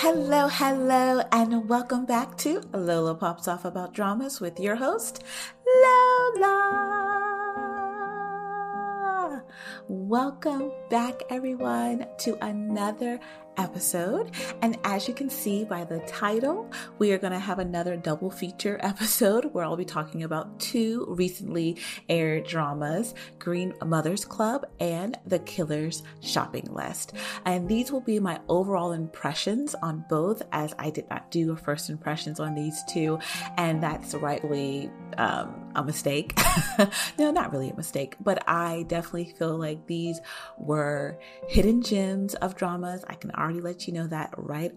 [0.00, 5.24] Hello, hello, and welcome back to Lola Pops Off About Dramas with your host,
[5.66, 6.52] Lola.
[9.88, 13.18] Welcome back, everyone, to another
[13.56, 14.30] episode.
[14.62, 18.30] And as you can see by the title, we are going to have another double
[18.30, 25.18] feature episode where I'll be talking about two recently aired dramas Green Mothers Club and
[25.26, 27.12] The Killer's Shopping List.
[27.44, 31.56] And these will be my overall impressions on both, as I did not do a
[31.56, 33.18] first impressions on these two.
[33.56, 36.38] And that's rightly um, a mistake.
[37.18, 40.20] no, not really a mistake, but I definitely feel like these
[40.58, 43.04] were hidden gems of dramas.
[43.08, 44.72] I can already let you know that right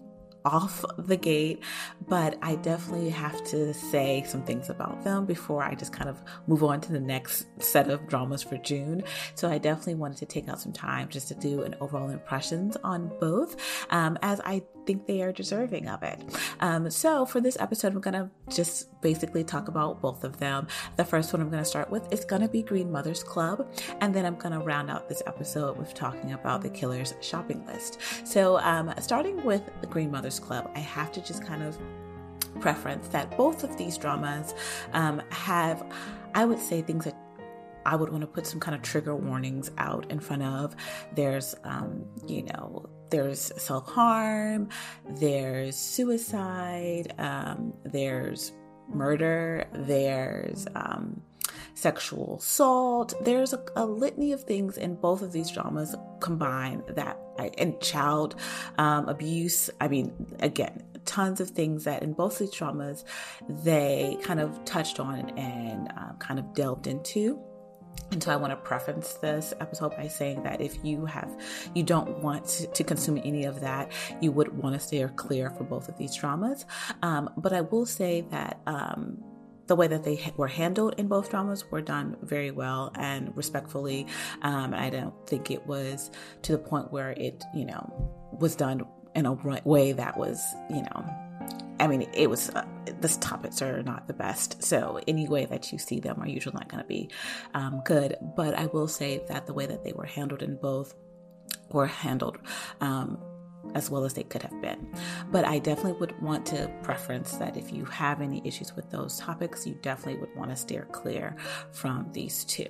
[0.46, 1.62] off the gate,
[2.08, 6.22] but I definitely have to say some things about them before I just kind of
[6.48, 9.04] move on to the next set of dramas for June.
[9.36, 12.78] So I definitely wanted to take out some time just to do an overall impressions
[12.84, 13.56] on both,
[13.90, 16.20] um, as I think they are deserving of it.
[16.62, 20.66] Um, so for this episode, I'm gonna just basically talk about both of them.
[20.96, 24.26] The first one I'm gonna start with is gonna be Green Mothers Club, and then
[24.26, 28.00] I'm gonna round out this episode with talking about the Killer's shopping list.
[28.24, 31.78] So um, starting with the Green Mothers Club, I have to just kind of
[32.60, 34.56] preference that both of these dramas
[34.94, 35.86] um, have,
[36.34, 37.16] I would say, things that
[37.86, 40.76] I would want to put some kind of trigger warnings out in front of.
[41.14, 44.70] There's, um, you know, there's self harm,
[45.08, 48.52] there's suicide, um, there's
[48.88, 51.22] murder, there's um,
[51.76, 53.14] sexual assault.
[53.24, 57.18] There's a, a, litany of things in both of these dramas combined that,
[57.58, 58.36] and child
[58.78, 59.70] um, abuse.
[59.80, 63.06] I mean, again, tons of things that in both these dramas
[63.48, 67.40] they kind of touched on and uh, kind of delved into.
[68.12, 71.30] And so I want to preface this episode by saying that if you have,
[71.76, 75.64] you don't want to, consume any of that, you would want to steer clear for
[75.64, 76.66] both of these dramas.
[77.04, 79.24] Um, but I will say that, um,
[79.68, 84.08] the way that they were handled in both dramas were done very well and respectfully.
[84.42, 86.10] Um, I don't think it was
[86.42, 90.82] to the point where it, you know, was done in a way that was, you
[90.82, 91.29] know,
[91.80, 92.66] I mean, it was, uh,
[93.02, 94.64] the topics are not the best.
[94.64, 97.10] So, any way that you see them are usually not going to be
[97.54, 98.16] um, good.
[98.36, 100.96] But I will say that the way that they were handled in both
[101.72, 102.38] were handled
[102.82, 103.18] um,
[103.76, 104.88] as well as they could have been.
[105.32, 109.18] But I definitely would want to preference that if you have any issues with those
[109.20, 111.36] topics, you definitely would want to steer clear
[111.72, 112.68] from these two.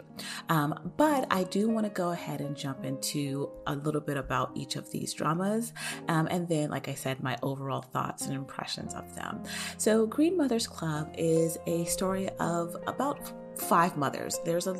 [0.49, 4.51] Um, but I do want to go ahead and jump into a little bit about
[4.55, 5.73] each of these dramas.
[6.07, 9.43] Um, and then, like I said, my overall thoughts and impressions of them.
[9.77, 14.39] So, Green Mothers Club is a story of about five mothers.
[14.45, 14.73] There's a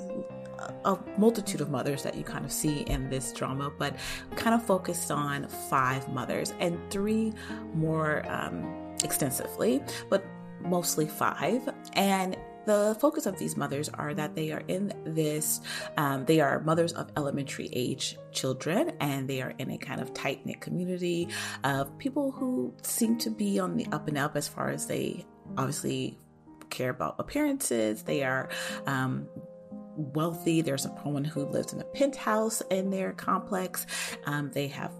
[0.86, 3.96] a multitude of mothers that you kind of see in this drama, but
[4.36, 7.34] kind of focused on five mothers and three
[7.74, 10.24] more um, extensively, but
[10.62, 11.68] mostly five.
[11.94, 15.62] And the focus of these mothers are that they are in this,
[15.98, 20.14] um, they are mothers of elementary age children, and they are in a kind of
[20.14, 21.30] tight knit community
[21.64, 25.26] of people who seem to be on the up and up as far as they
[25.58, 26.18] obviously
[26.70, 28.04] care about appearances.
[28.04, 28.50] They are
[28.86, 29.28] um,
[30.00, 30.62] wealthy.
[30.62, 33.86] There's a woman who lives in a penthouse in their complex.
[34.26, 34.92] Um, they have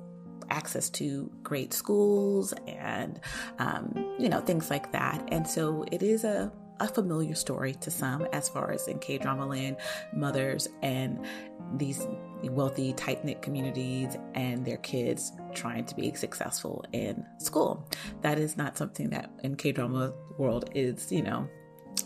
[0.50, 3.20] access to great schools and
[3.60, 5.28] um, you know things like that.
[5.32, 9.18] And so it is a a familiar story to some as far as in K
[9.18, 9.78] drama land,
[10.14, 11.26] mothers and
[11.76, 12.08] these
[12.44, 17.88] wealthy, tight knit communities and their kids trying to be successful in school.
[18.22, 21.48] That is not something that in K drama world is, you know,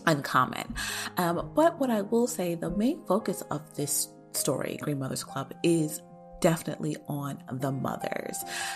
[0.05, 0.73] uncommon.
[1.17, 5.53] Um, but what I will say, the main focus of this story, Green Mothers Club,
[5.63, 6.01] is
[6.43, 8.35] definitely on the mothers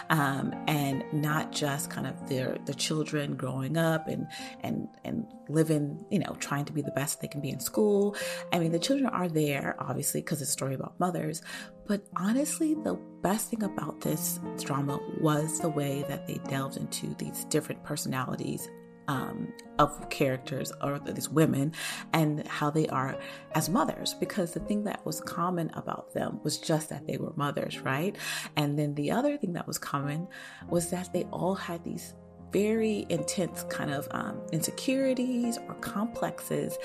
[0.10, 4.26] um, and not just kind of their the children growing up and
[4.62, 8.16] and and living you know trying to be the best they can be in school
[8.54, 11.42] i mean the children are there obviously because it's a story about mothers
[11.88, 17.14] but honestly the best thing about this drama was the way that they delved into
[17.16, 18.70] these different personalities
[19.08, 21.74] um, of characters or these women
[22.14, 23.18] and how they are
[23.56, 24.14] as mothers.
[24.14, 28.16] Because the thing that was common about them was just that they were mothers right?
[28.56, 30.28] And then the other thing that was common
[30.70, 32.14] was that they all had these
[32.52, 36.78] very intense kind of um, insecurities or complexes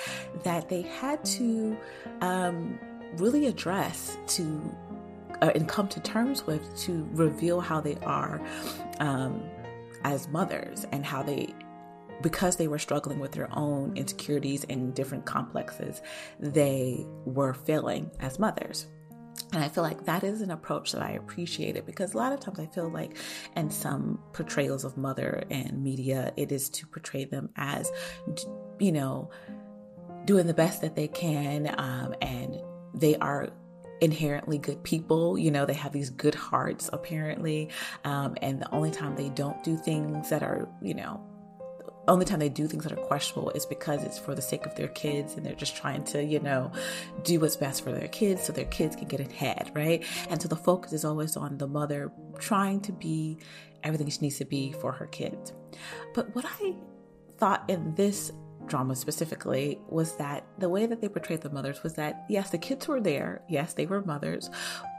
[0.42, 1.76] that they had to
[2.20, 2.78] um,
[3.16, 4.76] really address to
[5.40, 8.40] uh, and come to terms with to reveal how they are
[9.00, 9.42] um,
[10.04, 11.54] as mothers and how they
[12.22, 16.00] because they were struggling with their own insecurities and different complexes,
[16.40, 18.86] they were failing as mothers.
[19.52, 22.40] And I feel like that is an approach that I appreciated because a lot of
[22.40, 23.16] times I feel like
[23.56, 27.90] in some portrayals of mother and media, it is to portray them as,
[28.78, 29.30] you know,
[30.24, 32.60] doing the best that they can um, and
[32.94, 33.50] they are
[34.00, 35.38] inherently good people.
[35.38, 37.70] You know, they have these good hearts apparently.
[38.04, 41.20] Um, and the only time they don't do things that are, you know,
[42.08, 44.74] only time they do things that are questionable is because it's for the sake of
[44.74, 46.72] their kids and they're just trying to, you know,
[47.22, 50.04] do what's best for their kids so their kids can get ahead, right?
[50.28, 53.38] And so the focus is always on the mother trying to be
[53.84, 55.52] everything she needs to be for her kids.
[56.14, 56.74] But what I
[57.38, 58.32] thought in this
[58.66, 62.58] drama specifically was that the way that they portrayed the mothers was that yes, the
[62.58, 64.50] kids were there, yes, they were mothers,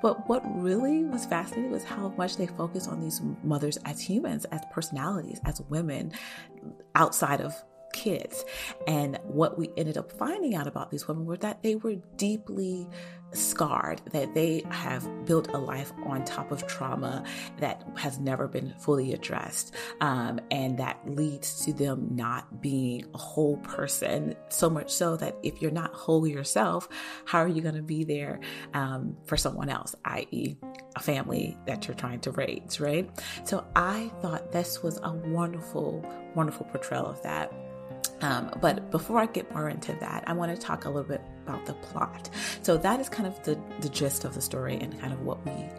[0.01, 4.45] but what really was fascinating was how much they focused on these mothers as humans,
[4.45, 6.11] as personalities, as women
[6.95, 7.55] outside of
[7.93, 8.43] kids.
[8.87, 12.89] And what we ended up finding out about these women were that they were deeply
[13.33, 17.23] scarred, that they have built a life on top of trauma
[17.57, 19.73] that has never been fully addressed.
[20.01, 25.35] Um, and that leads to them not being a whole person, so much so that
[25.43, 26.89] if you're not whole yourself,
[27.25, 28.39] how are you going to be there
[28.73, 30.55] um, for someone else, i.e.,
[30.95, 33.09] a family that you're trying to raise, right?
[33.43, 37.51] So I thought this was a wonderful, wonderful portrayal of that.
[38.21, 41.21] Um, but before I get more into that, I want to talk a little bit
[41.45, 42.29] about the plot.
[42.61, 45.43] So that is kind of the, the gist of the story and kind of what
[45.45, 45.69] we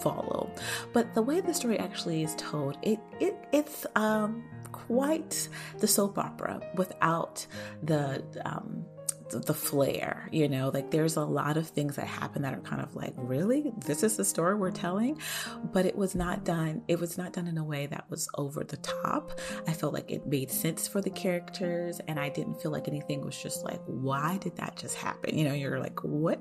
[0.00, 0.50] follow.
[0.92, 6.18] But the way the story actually is told, it, it it's um, quite the soap
[6.18, 7.46] opera without
[7.82, 8.84] the um,
[9.32, 12.82] the flair, you know, like there's a lot of things that happen that are kind
[12.82, 13.72] of like, really?
[13.84, 15.18] This is the story we're telling?
[15.72, 18.64] But it was not done, it was not done in a way that was over
[18.64, 19.38] the top.
[19.66, 23.24] I felt like it made sense for the characters and I didn't feel like anything
[23.24, 25.36] was just like, why did that just happen?
[25.36, 26.40] You know, you're like, what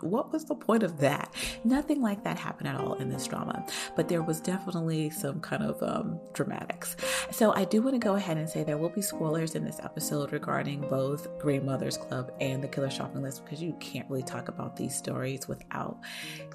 [0.00, 1.32] what was the point of that?
[1.64, 3.64] Nothing like that happened at all in this drama,
[3.96, 6.96] but there was definitely some kind of um, dramatics.
[7.30, 9.80] So I do want to go ahead and say there will be spoilers in this
[9.82, 14.22] episode regarding both Green Mothers Club and The Killer Shopping List because you can't really
[14.22, 15.98] talk about these stories without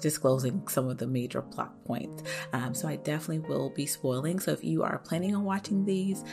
[0.00, 2.22] disclosing some of the major plot points.
[2.52, 4.40] Um, so I definitely will be spoiling.
[4.40, 6.24] So if you are planning on watching these,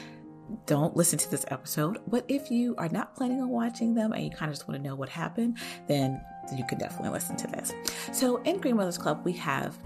[0.66, 2.00] don't listen to this episode.
[2.08, 4.82] But if you are not planning on watching them and you kind of just want
[4.82, 5.58] to know what happened,
[5.88, 6.22] then
[6.56, 7.74] you can definitely listen to this.
[8.12, 9.78] So in Green Mothers Club, we have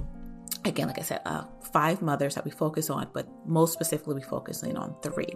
[0.66, 1.44] again, like I said, uh,
[1.74, 5.34] five mothers that we focus on, but most specifically, we focus in on three.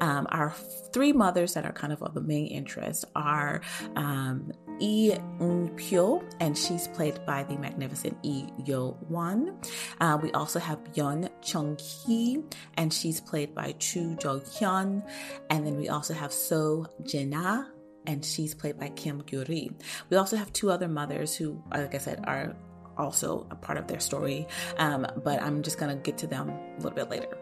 [0.00, 0.52] Um, our
[0.92, 3.60] three mothers that are kind of of the main interest are
[3.96, 4.50] um,
[4.80, 9.56] Lee Eun-pyo, and she's played by the magnificent Lee Yo-won.
[10.00, 12.42] Uh, we also have Yeon Chung-hee,
[12.76, 15.02] and she's played by Chu Jo-hyun.
[15.50, 17.66] And then we also have So Jin-ah,
[18.06, 19.70] and she's played by Kim Gyu-ri.
[20.10, 22.56] We also have two other mothers who, like I said, are
[22.96, 24.46] also a part of their story,
[24.78, 27.36] um, but I'm just gonna get to them a little bit later.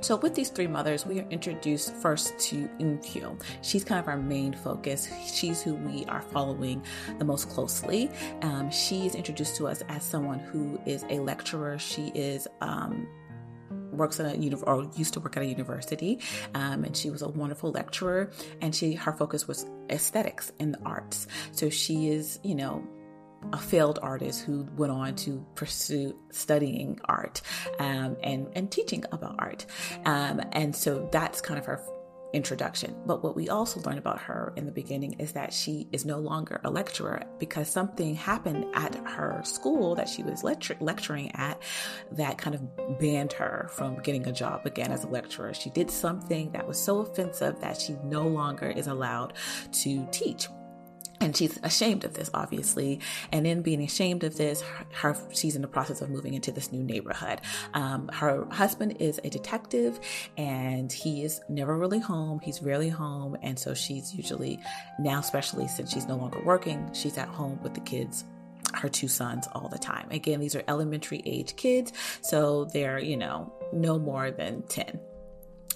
[0.00, 3.40] So with these three mothers, we are introduced first to Eun-pyo.
[3.62, 5.08] She's kind of our main focus.
[5.32, 6.82] She's who we are following
[7.18, 8.10] the most closely.
[8.42, 11.78] Um, she is introduced to us as someone who is a lecturer.
[11.78, 13.08] She is um,
[13.96, 16.20] works at a uni- or used to work at a university,
[16.54, 18.30] um, and she was a wonderful lecturer.
[18.60, 21.26] And she her focus was aesthetics and the arts.
[21.52, 22.86] So she is, you know,
[23.52, 27.42] a failed artist who went on to pursue studying art
[27.78, 29.66] um, and and teaching about art,
[30.04, 31.80] um, and so that's kind of her
[32.36, 32.94] introduction.
[33.06, 36.18] But what we also learn about her in the beginning is that she is no
[36.18, 41.60] longer a lecturer because something happened at her school that she was lecture- lecturing at
[42.12, 45.54] that kind of banned her from getting a job again as a lecturer.
[45.54, 49.32] She did something that was so offensive that she no longer is allowed
[49.72, 50.48] to teach
[51.20, 53.00] and she's ashamed of this obviously.
[53.32, 56.52] And in being ashamed of this her, her she's in the process of moving into
[56.52, 57.40] this new neighborhood.
[57.74, 59.98] Um, her husband is a detective
[60.36, 62.40] and he is never really home.
[62.40, 63.36] He's rarely home.
[63.42, 64.58] And so she's usually
[64.98, 68.24] now especially since she's no longer working she's at home with the kids
[68.74, 70.08] her two sons all the time.
[70.10, 75.00] Again these are elementary age kids so they're you know no more than 10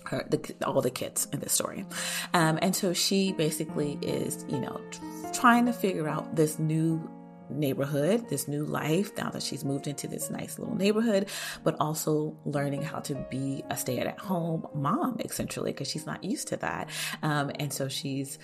[0.04, 1.86] her, the, all the kids in this story.
[2.34, 4.80] Um, and so she basically is, you know,
[5.30, 7.08] trying to figure out this new
[7.50, 11.28] neighborhood, this new life now that she's moved into this nice little neighborhood,
[11.64, 16.22] but also learning how to be a stay at home mom, essentially, because she's not
[16.22, 16.88] used to that.
[17.22, 18.38] Um, and so she's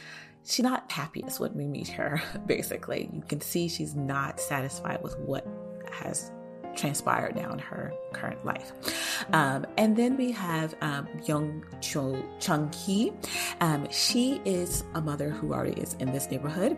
[0.44, 5.18] she's not happiest when we meet her basically you can see she's not satisfied with
[5.18, 5.44] what
[5.90, 6.30] has
[6.76, 8.72] transpired now in her current life.
[9.32, 13.12] Um, and then we have um, Young Chung Hee.
[13.60, 16.76] Um, she is a mother who already is in this neighborhood.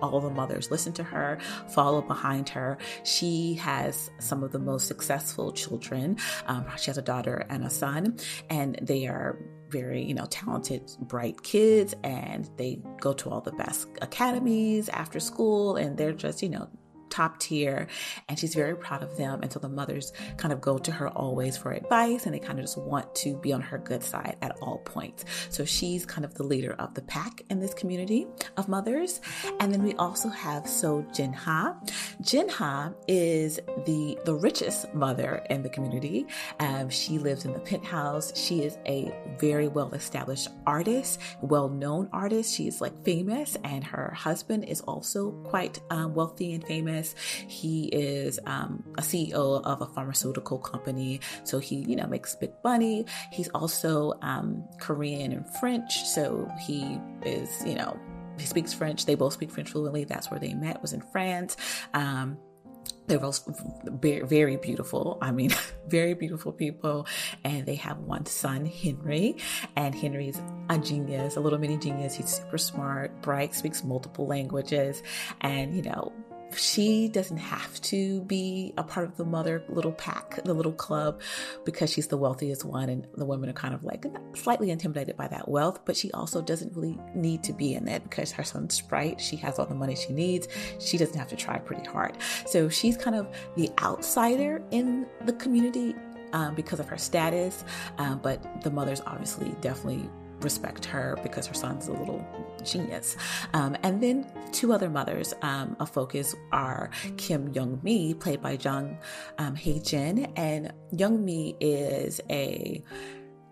[0.00, 2.78] all the mothers listen to her, follow behind her.
[3.04, 6.18] She has some of the most successful children.
[6.46, 8.16] Um, she has a daughter and a son,
[8.48, 9.38] and they are
[9.70, 15.18] very, you know, talented, bright kids, and they go to all the best academies after
[15.18, 16.68] school, and they're just, you know,
[17.12, 17.86] top tier
[18.28, 19.40] and she's very proud of them.
[19.42, 22.58] And so the mothers kind of go to her always for advice and they kind
[22.58, 25.24] of just want to be on her good side at all points.
[25.50, 28.26] So she's kind of the leader of the pack in this community
[28.56, 29.20] of mothers.
[29.60, 31.76] And then we also have So Jinha.
[32.22, 36.26] Jinha is the, the richest mother in the community.
[36.60, 38.32] Um, she lives in the penthouse.
[38.36, 42.54] She is a very well established artist, well known artist.
[42.54, 47.14] She's like famous and her husband is also quite um, wealthy and famous business.
[47.48, 52.52] He is um, a CEO of a pharmaceutical company, so he you know makes big
[52.64, 53.06] money.
[53.30, 57.98] He's also um, Korean and French, so he is you know
[58.38, 59.06] he speaks French.
[59.06, 60.04] They both speak French fluently.
[60.04, 61.56] That's where they met was in France.
[61.94, 62.38] Um,
[63.06, 63.44] they're both
[63.84, 65.18] very, very beautiful.
[65.20, 65.50] I mean,
[65.88, 67.06] very beautiful people.
[67.44, 69.36] And they have one son, Henry.
[69.76, 70.40] And Henry's
[70.70, 72.14] a genius, a little mini genius.
[72.14, 75.02] He's super smart, bright, speaks multiple languages.
[75.40, 76.12] And, you know,
[76.58, 81.20] she doesn't have to be a part of the mother little pack, the little club,
[81.64, 84.04] because she's the wealthiest one, and the women are kind of like
[84.34, 85.80] slightly intimidated by that wealth.
[85.84, 89.20] But she also doesn't really need to be in it because her son's bright.
[89.20, 90.48] She has all the money she needs.
[90.78, 92.16] She doesn't have to try pretty hard.
[92.46, 95.94] So she's kind of the outsider in the community
[96.32, 97.64] um, because of her status.
[97.98, 100.08] Um, but the mothers obviously definitely
[100.40, 102.26] respect her because her son's a little
[102.64, 103.16] genius.
[103.52, 108.52] Um, and then two other mothers um, of focus are Kim Young Mi, played by
[108.52, 108.98] Jung
[109.38, 112.82] um, Hae Jin, and Young Mi is a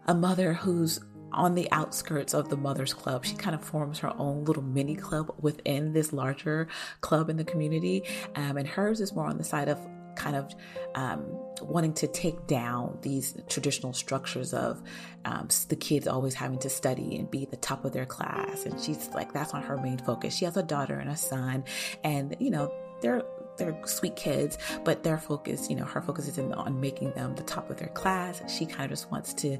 [0.06, 1.00] a mother who's
[1.32, 3.24] on the outskirts of the Mothers Club.
[3.24, 6.68] She kind of forms her own little mini club within this larger
[7.00, 8.02] club in the community.
[8.34, 9.78] Um, and hers is more on the side of
[10.20, 10.54] kind of
[10.94, 11.24] um,
[11.62, 14.82] wanting to take down these traditional structures of
[15.24, 18.66] um, the kids always having to study and be the top of their class.
[18.66, 20.36] And she's like, that's not her main focus.
[20.36, 21.64] She has a daughter and a son,
[22.04, 23.22] and you know, they're
[23.56, 27.34] they're sweet kids, but their focus, you know, her focus is in, on making them
[27.34, 28.42] the top of their class.
[28.50, 29.58] She kind of just wants to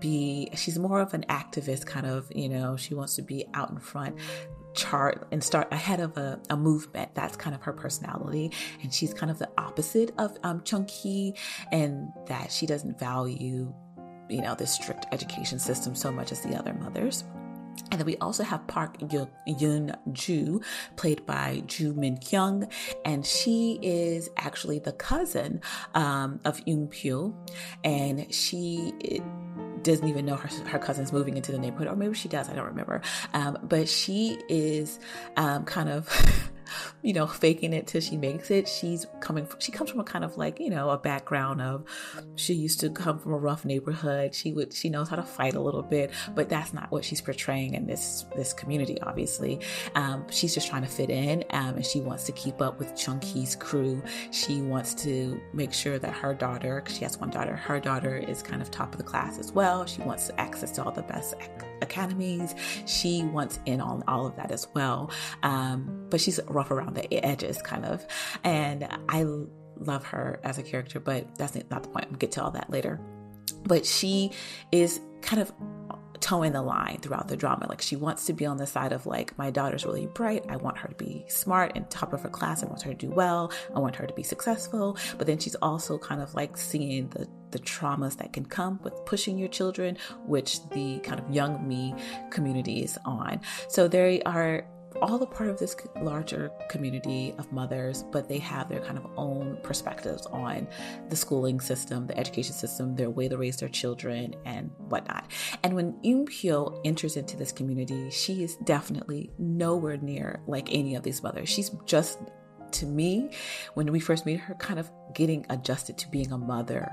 [0.00, 3.70] be, she's more of an activist kind of, you know, she wants to be out
[3.70, 4.16] in front,
[4.74, 7.14] chart and start ahead of a, a, movement.
[7.14, 8.52] That's kind of her personality.
[8.82, 11.34] And she's kind of the opposite of um, Chung Hee,
[11.70, 13.72] and that she doesn't value,
[14.28, 17.24] you know, this strict education system so much as the other mothers.
[17.90, 18.96] And then we also have Park
[19.46, 20.60] Yun Ju,
[20.96, 22.68] played by Ju Min Kyung,
[23.04, 25.60] and she is actually the cousin
[25.94, 27.34] um, of Yoon Pyo,
[27.84, 28.92] and she
[29.84, 32.54] doesn't even know her, her cousin's moving into the neighborhood, or maybe she does, I
[32.54, 33.02] don't remember.
[33.34, 34.98] Um, but she is
[35.36, 36.08] um, kind of
[37.02, 38.68] you know, faking it till she makes it.
[38.68, 41.84] She's coming, from, she comes from a kind of like, you know, a background of
[42.36, 44.34] she used to come from a rough neighborhood.
[44.34, 47.20] She would, she knows how to fight a little bit, but that's not what she's
[47.20, 49.60] portraying in this, this community, obviously.
[49.94, 52.94] Um, she's just trying to fit in um, and she wants to keep up with
[52.96, 54.02] Chung Hee's crew.
[54.30, 58.42] She wants to make sure that her daughter, she has one daughter, her daughter is
[58.42, 59.86] kind of top of the class as well.
[59.86, 61.34] She wants access to all the best
[61.82, 62.54] academies.
[62.86, 65.10] She wants in on all of that as well.
[65.42, 68.06] Um, but she's rough around the edges, kind of.
[68.44, 69.26] And I
[69.76, 72.10] love her as a character, but that's not the point.
[72.10, 73.00] We'll get to all that later.
[73.64, 74.30] But she
[74.70, 75.52] is kind of
[76.20, 77.66] toeing the line throughout the drama.
[77.68, 80.44] Like she wants to be on the side of like, my daughter's really bright.
[80.48, 82.62] I want her to be smart and top of her class.
[82.62, 83.52] I want her to do well.
[83.74, 84.96] I want her to be successful.
[85.18, 88.94] But then she's also kind of like seeing the the traumas that can come with
[89.06, 91.94] pushing your children, which the kind of Young Mi
[92.30, 93.40] community is on.
[93.68, 94.66] So they are
[95.00, 99.06] all a part of this larger community of mothers, but they have their kind of
[99.16, 100.68] own perspectives on
[101.08, 105.30] the schooling system, the education system, their way to raise their children, and whatnot.
[105.62, 110.94] And when Yoon Pyo enters into this community, she is definitely nowhere near like any
[110.94, 111.48] of these mothers.
[111.48, 112.18] She's just
[112.72, 113.30] to me,
[113.74, 116.90] when we first meet her, kind of getting adjusted to being a mother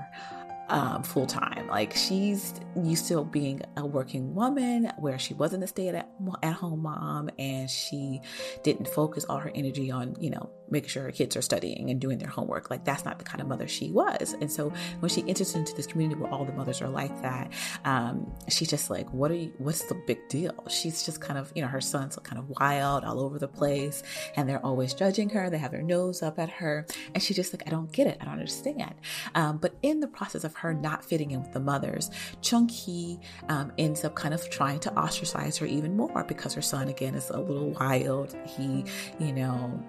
[0.70, 1.66] um, full time.
[1.66, 6.08] Like she's used to being a working woman where she wasn't a stay at,
[6.42, 8.20] at home mom and she
[8.62, 12.00] didn't focus all her energy on, you know, making sure her kids are studying and
[12.00, 12.70] doing their homework.
[12.70, 14.34] Like that's not the kind of mother she was.
[14.40, 17.52] And so when she enters into this community where all the mothers are like that,
[17.84, 20.52] um, she's just like, what are you, what's the big deal?
[20.68, 24.02] She's just kind of, you know, her son's kind of wild all over the place
[24.36, 25.50] and they're always judging her.
[25.50, 26.86] They have their nose up at her.
[27.14, 28.18] And she's just like, I don't get it.
[28.20, 28.94] I don't understand.
[29.34, 32.10] Um, but in the process of her not fitting in with the mothers,
[32.42, 36.62] Chung Hee um, ends up kind of trying to ostracize her even more because her
[36.62, 38.36] son, again, is a little wild.
[38.46, 38.84] He,
[39.18, 39.82] you know,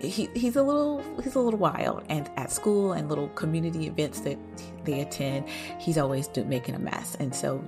[0.00, 4.20] he, he's a little he's a little wild and at school and little community events
[4.20, 4.38] that
[4.84, 7.62] they attend he's always do, making a mess and so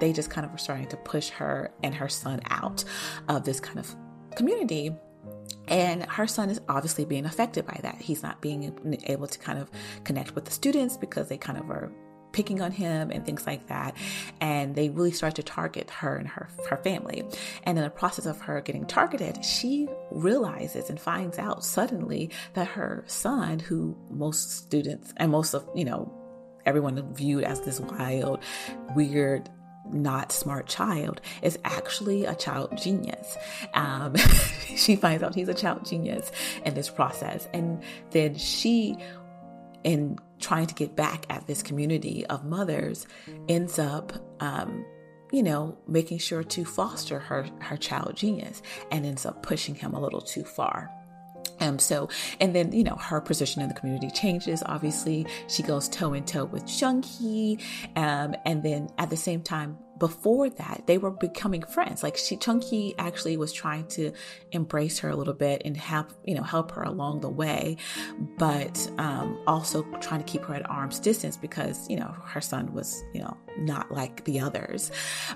[0.00, 2.84] they just kind of were starting to push her and her son out
[3.28, 3.94] of this kind of
[4.34, 4.92] community
[5.68, 7.96] and her son is obviously being affected by that.
[8.00, 9.70] He's not being able to kind of
[10.04, 11.90] connect with the students because they kind of are
[12.34, 13.96] picking on him and things like that.
[14.40, 17.22] And they really start to target her and her, her family.
[17.62, 22.66] And in the process of her getting targeted, she realizes and finds out suddenly that
[22.66, 26.12] her son, who most students and most of, you know,
[26.66, 28.40] everyone viewed as this wild,
[28.96, 29.48] weird,
[29.92, 33.36] not smart child is actually a child genius.
[33.74, 34.16] Um,
[34.76, 36.32] she finds out he's a child genius
[36.64, 37.48] in this process.
[37.52, 38.96] And then she,
[39.84, 43.06] in trying to get back at this community of mothers,
[43.48, 44.84] ends up, um,
[45.32, 49.94] you know, making sure to foster her, her child genius and ends up pushing him
[49.94, 50.90] a little too far.
[51.60, 52.08] Um, so,
[52.40, 54.62] and then, you know, her position in the community changes.
[54.66, 57.58] Obviously, she goes toe in toe with Chung Hee.
[57.96, 62.02] Um, and then at the same time, before that, they were becoming friends.
[62.02, 64.12] Like she, Chung Hee actually was trying to
[64.52, 67.76] embrace her a little bit and help, you know, help her along the way,
[68.38, 72.72] but um, also trying to keep her at arm's distance because, you know, her son
[72.72, 74.90] was, you know, not like the others.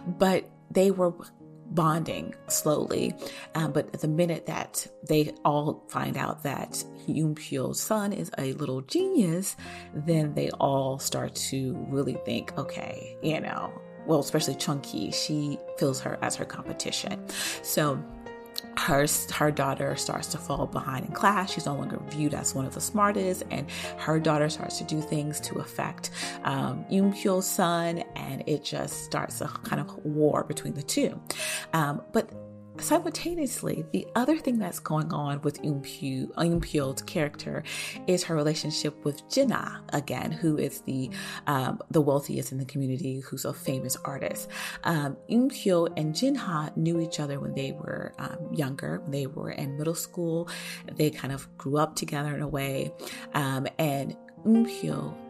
[0.07, 1.15] But they were
[1.71, 3.15] bonding slowly.
[3.55, 8.53] Um, but the minute that they all find out that Yoon Pyo's son is a
[8.55, 9.57] little genius,
[9.95, 13.73] then they all start to really think, okay, you know,
[14.09, 17.23] well, especially Chung Hee, she feels her as her competition.
[17.62, 18.03] So
[18.77, 21.53] her her daughter starts to fall behind in class.
[21.53, 25.00] She's no longer viewed as one of the smartest, and her daughter starts to do
[25.00, 26.11] things to affect
[26.45, 31.21] um, Yoon son, and it just starts a kind of war between the two.
[31.73, 32.31] Um, but
[32.80, 35.82] simultaneously, the other thing that's going on with Eun
[36.61, 37.62] Pyo's character
[38.06, 41.11] is her relationship with Jinha again, who is the
[41.47, 44.49] um, the wealthiest in the community, who's a famous artist.
[44.84, 49.76] Um, and Jinha knew each other when they were um, younger, when they were in
[49.76, 50.49] middle school.
[50.95, 52.93] They kind of grew up together in a way,
[53.34, 55.27] um, and Eun Pyo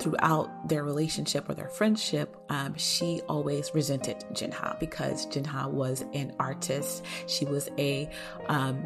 [0.00, 6.34] throughout their relationship or their friendship, um, she always resented Jinha because Jinha was an
[6.38, 7.04] artist.
[7.26, 8.10] She was a
[8.48, 8.82] um,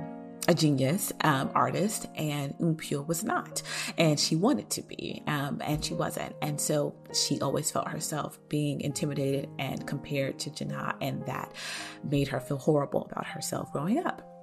[0.47, 3.63] a genius um, artist, and Eun was not,
[3.97, 8.39] and she wanted to be, um, and she wasn't, and so she always felt herself
[8.51, 11.55] being intimidated and compared to Jinha, and that
[12.03, 14.34] made her feel horrible about herself growing up.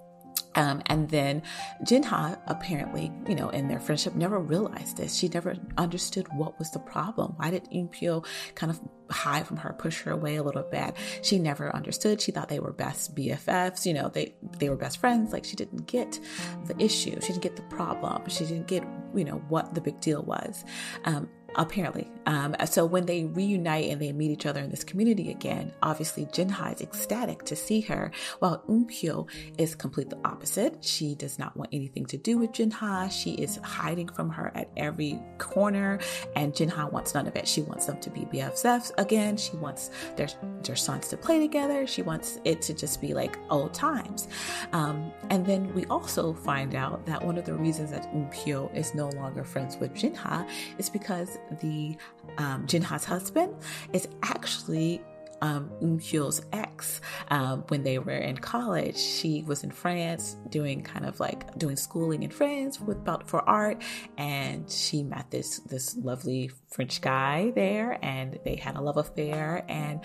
[0.56, 1.42] Um, and then
[1.84, 5.16] Jinha apparently, you know, in their friendship, never realized this.
[5.16, 7.34] She never understood what was the problem.
[7.38, 10.96] Why did Eun kind of hide from her, push her away a little bit?
[11.22, 12.22] She never understood.
[12.22, 13.86] She thought they were best BFFs.
[13.86, 15.32] You know, they they were best friends.
[15.32, 16.20] Like she didn't get
[16.66, 17.20] the issue.
[17.22, 18.28] She didn't get the problem.
[18.30, 18.84] She didn't get
[19.16, 20.64] you know what the big deal was.
[21.06, 22.10] Um, apparently.
[22.26, 26.26] Um, so when they reunite and they meet each other in this community again, obviously
[26.28, 30.84] Jinha is ecstatic to see her, while Eun is completely opposite.
[30.84, 33.12] She does not want anything to do with Jinha.
[33.12, 36.00] She is hiding from her at every corner,
[36.36, 37.48] and Jinha wants none of it.
[37.48, 39.38] She wants them to be BFFs again.
[39.38, 40.28] She wants their
[40.64, 41.88] their sons to play together.
[41.88, 44.28] She wants it to just be like old times.
[44.74, 48.94] Um, and then we also find out that one of the reasons that Eun is
[48.94, 51.98] no longer friends with Jinha is because the
[52.38, 53.56] um, Jinha's husband
[53.94, 55.02] is actually
[55.42, 58.98] um, Eun ex um, when they were in college.
[58.98, 63.48] She was in France doing kind of like doing schooling in France with about for
[63.48, 63.82] art,
[64.18, 69.66] and she met this this lovely French guy there, and they had a love affair,
[69.68, 70.02] and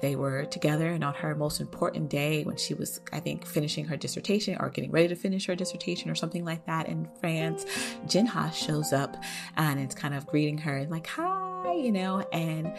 [0.00, 0.88] they were together.
[0.88, 4.68] And on her most important day, when she was, I think, finishing her dissertation or
[4.70, 7.64] getting ready to finish her dissertation or something like that in France,
[8.06, 9.16] Jinha shows up
[9.56, 12.72] and it's kind of greeting her and like, hi, you know, and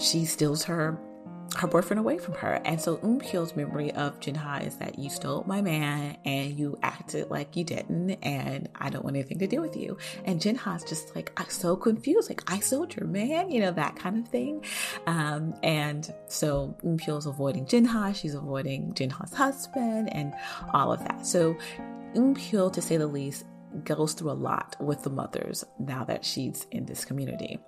[0.00, 0.98] she steals her
[1.56, 2.60] her boyfriend away from her.
[2.64, 7.30] And so Eun memory of Jinha is that you stole my man and you acted
[7.30, 9.98] like you didn't, and I don't want anything to do with you.
[10.24, 13.96] And Jinha's just like I'm so confused, like I sold your man, you know, that
[13.96, 14.64] kind of thing.
[15.06, 20.34] Um, and so Eun avoiding Jinha, she's avoiding Jinha's husband and
[20.72, 21.26] all of that.
[21.26, 21.56] So
[22.14, 23.44] Eun to say the least,
[23.84, 27.58] goes through a lot with the mothers now that she's in this community.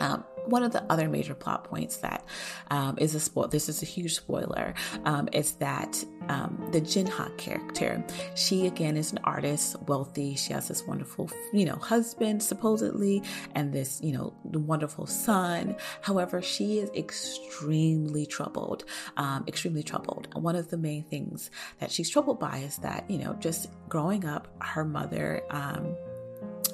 [0.00, 2.24] Um, one of the other major plot points that
[2.70, 3.48] um, is a spoil.
[3.48, 4.74] This is a huge spoiler.
[5.04, 8.04] Um, is that um, the Jinha character?
[8.34, 10.34] She again is an artist, wealthy.
[10.36, 13.22] She has this wonderful, you know, husband supposedly,
[13.54, 15.76] and this, you know, wonderful son.
[16.02, 18.84] However, she is extremely troubled.
[19.16, 20.28] Um, extremely troubled.
[20.34, 24.24] One of the main things that she's troubled by is that you know, just growing
[24.24, 25.96] up, her mother um,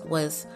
[0.06, 0.46] was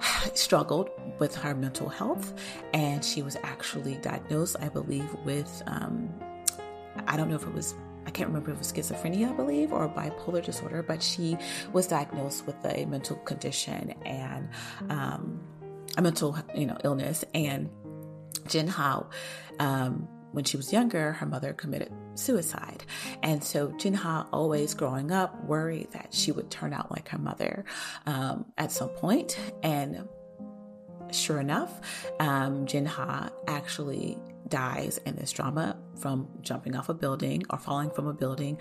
[0.34, 2.32] struggled with her mental health,
[2.72, 6.12] and she was actually diagnosed, I believe, with um,
[7.06, 7.74] I don't know if it was
[8.06, 11.36] I can't remember if it was schizophrenia, I believe, or bipolar disorder, but she
[11.72, 14.48] was diagnosed with a mental condition and
[14.88, 15.40] um,
[15.96, 17.24] a mental, you know, illness.
[17.34, 17.68] And
[18.48, 19.10] Jin Hao,
[19.58, 22.84] um, when she was younger, her mother committed suicide.
[23.22, 27.64] And so Jinha, always growing up, worried that she would turn out like her mother
[28.06, 29.38] um, at some point.
[29.62, 30.08] And
[31.10, 31.80] sure enough,
[32.20, 38.06] um, Jinha actually dies in this drama from jumping off a building or falling from
[38.06, 38.58] a building,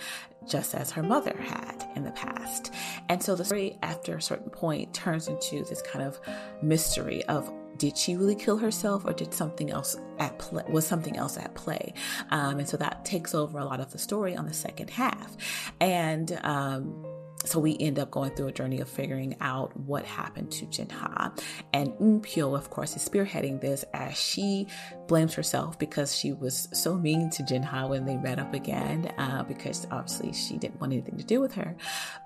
[0.48, 2.72] just as her mother had in the past.
[3.10, 6.20] And so the story, after a certain point, turns into this kind of
[6.62, 11.18] mystery of did she really kill herself or did something else at play was something
[11.18, 11.94] else at play
[12.30, 15.36] um, and so that takes over a lot of the story on the second half
[15.80, 17.04] and um,
[17.46, 21.32] so we end up going through a journey of figuring out what happened to Jinha.
[21.72, 24.68] And Eunpyo, of course, is spearheading this as she
[25.08, 29.44] blames herself because she was so mean to Jinha when they met up again, uh,
[29.44, 31.78] because obviously she didn't want anything to do with her.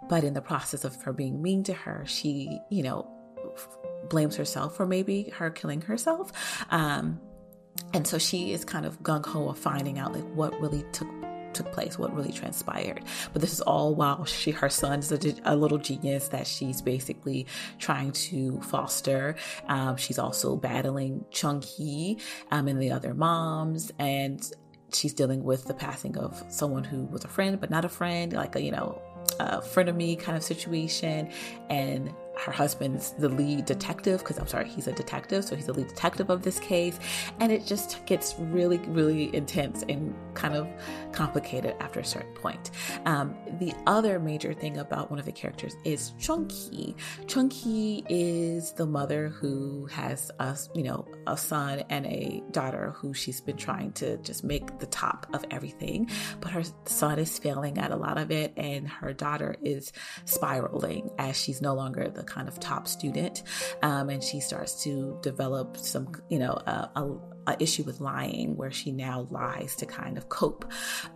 [0.10, 3.08] But in the process of her being mean to her, she, you know,
[4.10, 6.32] blames herself for maybe her killing herself.
[6.70, 7.20] Um,
[7.94, 11.08] and so she is kind of gung ho of finding out like what really took
[11.54, 13.04] took place, what really transpired.
[13.32, 17.46] But this is all while she, her son's a, a little genius that she's basically
[17.80, 19.36] trying to foster.
[19.68, 22.20] Um, she's also battling Chung Hee
[22.52, 24.52] um, and the other moms, and
[24.92, 28.34] she's dealing with the passing of someone who was a friend but not a friend,
[28.34, 29.02] like a you know
[29.40, 31.30] a frenemy kind of situation,
[31.70, 35.74] and her husband's the lead detective because I'm sorry, he's a detective, so he's the
[35.74, 37.00] lead detective of this case,
[37.40, 40.68] and it just gets really, really intense and kind of
[41.12, 42.72] complicated after a certain point.
[43.06, 46.96] Um, the other major thing about one of the characters is Chung Hee.
[47.28, 53.14] Chunky is the mother who has a you know a son and a daughter who
[53.14, 56.10] she's been trying to just make the top of everything,
[56.42, 59.92] but her son is failing at a lot of it, and her daughter is
[60.26, 63.44] spiraling as she's no longer the kind of top student,
[63.82, 68.72] um, and she starts to develop some, you know, a, a, issue with lying, where
[68.72, 70.66] she now lies to kind of cope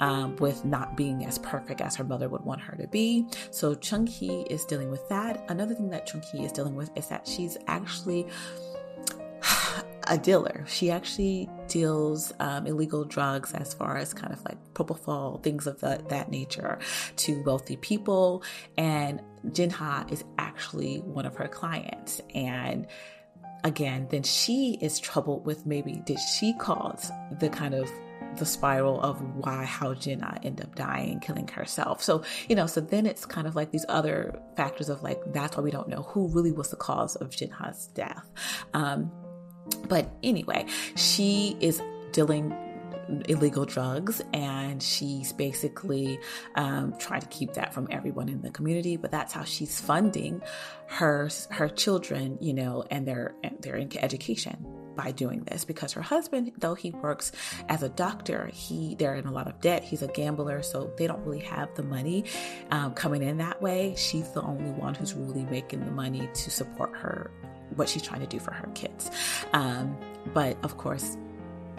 [0.02, 3.26] um, with not being as perfect as her mother would want her to be.
[3.50, 5.46] So Chung Hee is dealing with that.
[5.50, 8.28] Another thing that Chung Hee is dealing with is that she's actually
[10.10, 10.64] a dealer.
[10.68, 15.80] She actually deals um, illegal drugs as far as kind of like propofol, things of
[15.82, 16.80] that nature
[17.18, 18.44] to wealthy people.
[18.78, 22.22] And Jinha is actually one of her clients.
[22.34, 22.88] And
[23.64, 27.90] again, then she is troubled with maybe did she cause the kind of
[28.38, 32.04] the spiral of why how Jinha end up dying, killing herself.
[32.04, 35.58] So, you know, so then it's kind of like these other factors of like that's
[35.58, 38.30] why we don't know who really was the cause of Jinha's death.
[38.74, 39.12] Um,
[39.88, 42.56] but anyway, she is dealing
[43.30, 46.20] illegal drugs and she's basically
[46.56, 50.42] um, trying to keep that from everyone in the community but that's how she's funding
[50.88, 54.58] her her children you know and their their education
[54.98, 55.64] by doing this.
[55.64, 57.32] Because her husband though he works
[57.70, 59.84] as a doctor he they're in a lot of debt.
[59.84, 62.26] He's a gambler so they don't really have the money
[62.72, 63.94] um, coming in that way.
[63.96, 67.32] She's the only one who's really making the money to support her
[67.78, 69.10] what she's trying to do for her kids.
[69.54, 69.98] Um,
[70.34, 71.18] but of course,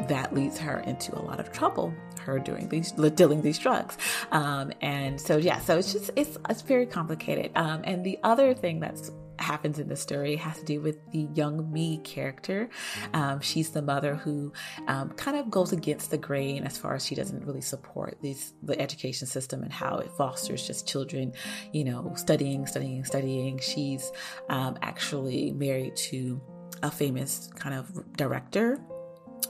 [0.08, 3.96] that leads her into a lot of trouble her doing these dealing these drugs
[4.32, 8.54] um, and so yeah so it's just it's it's very complicated um, and the other
[8.54, 12.68] thing that's happens in the story has to do with the Young Mi character.
[13.12, 14.52] Um, she's the mother who
[14.86, 18.54] um, kind of goes against the grain as far as she doesn't really support these
[18.62, 21.32] the education system and how it fosters just children,
[21.72, 23.58] you know, studying, studying, studying.
[23.58, 24.10] She's
[24.48, 26.40] um, actually married to
[26.82, 28.78] a famous kind of director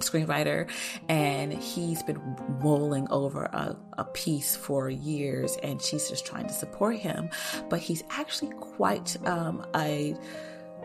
[0.00, 0.68] screenwriter
[1.08, 2.20] and he's been
[2.62, 7.28] mulling over a, a, piece for years and she's just trying to support him.
[7.68, 10.16] But he's actually quite um, a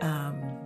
[0.01, 0.59] um,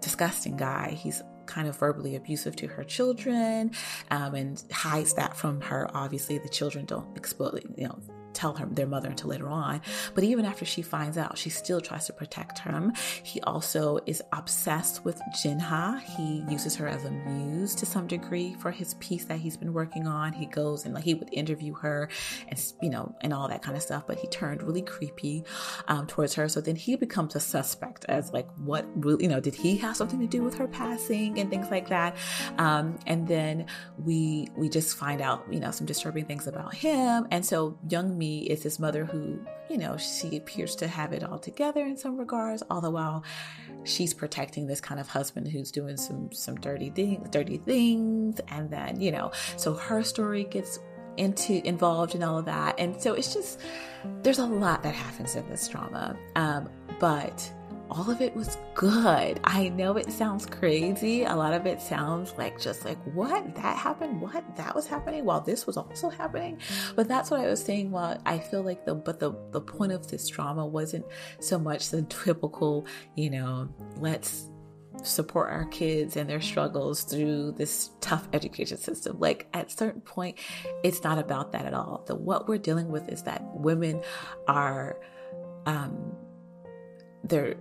[0.00, 0.90] disgusting guy.
[0.90, 3.72] He's kind of verbally abusive to her children
[4.10, 5.88] um, and hides that from her.
[5.94, 7.98] Obviously the children don't explode you know
[8.32, 9.80] tell her their mother until later on.
[10.14, 12.92] But even after she finds out, she still tries to protect him.
[13.22, 16.00] He also is obsessed with Jinha.
[16.02, 19.72] He uses her as a muse to some degree for his piece that he's been
[19.72, 20.32] working on.
[20.32, 22.08] He goes and like he would interview her
[22.48, 24.04] and you know and all that kind of stuff.
[24.06, 25.44] But he turned really creepy
[25.88, 26.48] um, towards her.
[26.48, 29.96] So then he becomes a suspect as like what really you know did he have
[29.96, 32.16] something to do with her passing and things like that.
[32.58, 33.66] Um, and then
[33.98, 37.26] we we just find out you know some disturbing things about him.
[37.30, 41.22] And so young me is this mother who, you know, she appears to have it
[41.24, 43.22] all together in some regards, all the while
[43.84, 48.70] she's protecting this kind of husband who's doing some some dirty things, dirty things, and
[48.70, 50.78] then you know, so her story gets
[51.16, 53.60] into involved in all of that, and so it's just
[54.22, 56.68] there's a lot that happens in this drama, um,
[57.00, 57.50] but
[57.90, 59.40] all of it was good.
[59.44, 61.24] I know it sounds crazy.
[61.24, 63.54] A lot of it sounds like just like, what?
[63.54, 64.20] That happened?
[64.20, 64.44] What?
[64.56, 66.58] That was happening while this was also happening?
[66.96, 69.92] But that's what I was saying while I feel like the, but the, the point
[69.92, 71.06] of this drama wasn't
[71.40, 74.50] so much the typical, you know, let's
[75.02, 79.18] support our kids and their struggles through this tough education system.
[79.18, 80.38] Like at certain point,
[80.82, 82.04] it's not about that at all.
[82.06, 84.02] The what we're dealing with is that women
[84.46, 84.98] are
[85.66, 86.16] um
[87.24, 87.56] they're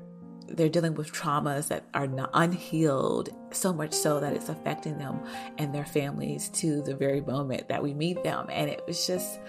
[0.47, 5.19] they're dealing with traumas that are not unhealed, so much so that it's affecting them
[5.57, 8.47] and their families to the very moment that we meet them.
[8.49, 9.39] And it was just,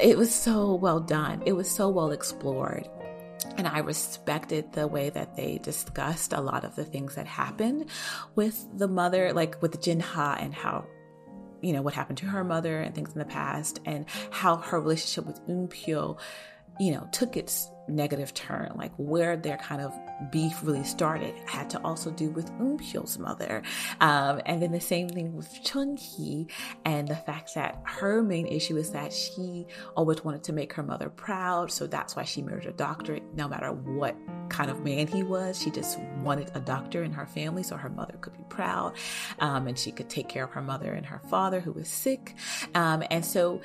[0.00, 1.42] it was so well done.
[1.46, 2.88] It was so well explored.
[3.56, 7.86] And I respected the way that they discussed a lot of the things that happened
[8.34, 10.86] with the mother, like with Jinha and how
[11.60, 14.80] you know what happened to her mother and things in the past and how her
[14.80, 16.18] relationship with Eunpyo
[16.78, 19.92] you know, took its negative turn, like where their kind of
[20.30, 23.62] beef really started, had to also do with Eunpyo's mother.
[24.00, 26.46] Um, and then the same thing with Chun-hee
[26.84, 30.82] and the fact that her main issue is that she always wanted to make her
[30.82, 31.70] mother proud.
[31.70, 34.16] So that's why she married a doctor, no matter what
[34.48, 35.60] kind of man he was.
[35.60, 38.94] She just wanted a doctor in her family so her mother could be proud
[39.40, 42.34] um, and she could take care of her mother and her father who was sick.
[42.74, 43.60] Um, and so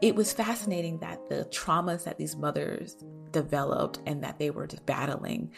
[0.00, 2.96] it was fascinating that the traumas that these mothers
[3.30, 5.52] developed and that they were battling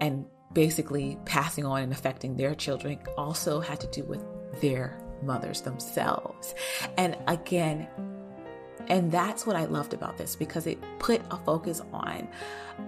[0.00, 4.22] and basically passing on and affecting their children also had to do with
[4.60, 6.54] their mothers themselves.
[6.96, 7.88] And again,
[8.88, 12.28] and that's what I loved about this because it put a focus on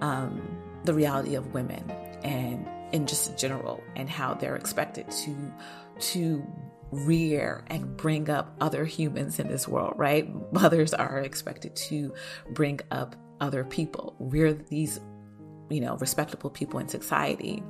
[0.01, 0.41] um,
[0.85, 1.89] the reality of women
[2.23, 5.53] and in just general and how they're expected to
[5.99, 6.43] to
[6.91, 10.29] rear and bring up other humans in this world, right?
[10.53, 12.13] Mothers are expected to
[12.51, 14.99] bring up other people, rear these,
[15.69, 17.63] you know, respectable people in society.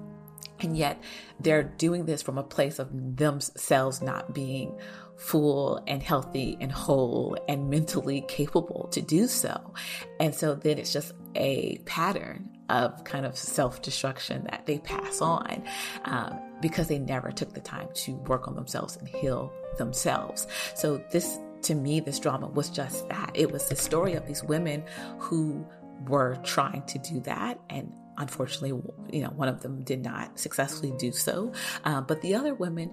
[0.60, 1.02] And yet
[1.40, 4.78] they're doing this from a place of themselves not being
[5.18, 9.74] full and healthy and whole and mentally capable to do so.
[10.20, 15.22] And so then it's just a pattern of kind of self destruction that they pass
[15.22, 15.64] on
[16.06, 20.48] um, because they never took the time to work on themselves and heal themselves.
[20.76, 23.32] So, this to me, this drama was just that.
[23.34, 24.84] It was the story of these women
[25.20, 25.66] who
[26.08, 28.70] were trying to do that and unfortunately
[29.12, 31.52] you know one of them did not successfully do so
[31.86, 32.92] uh, but the other women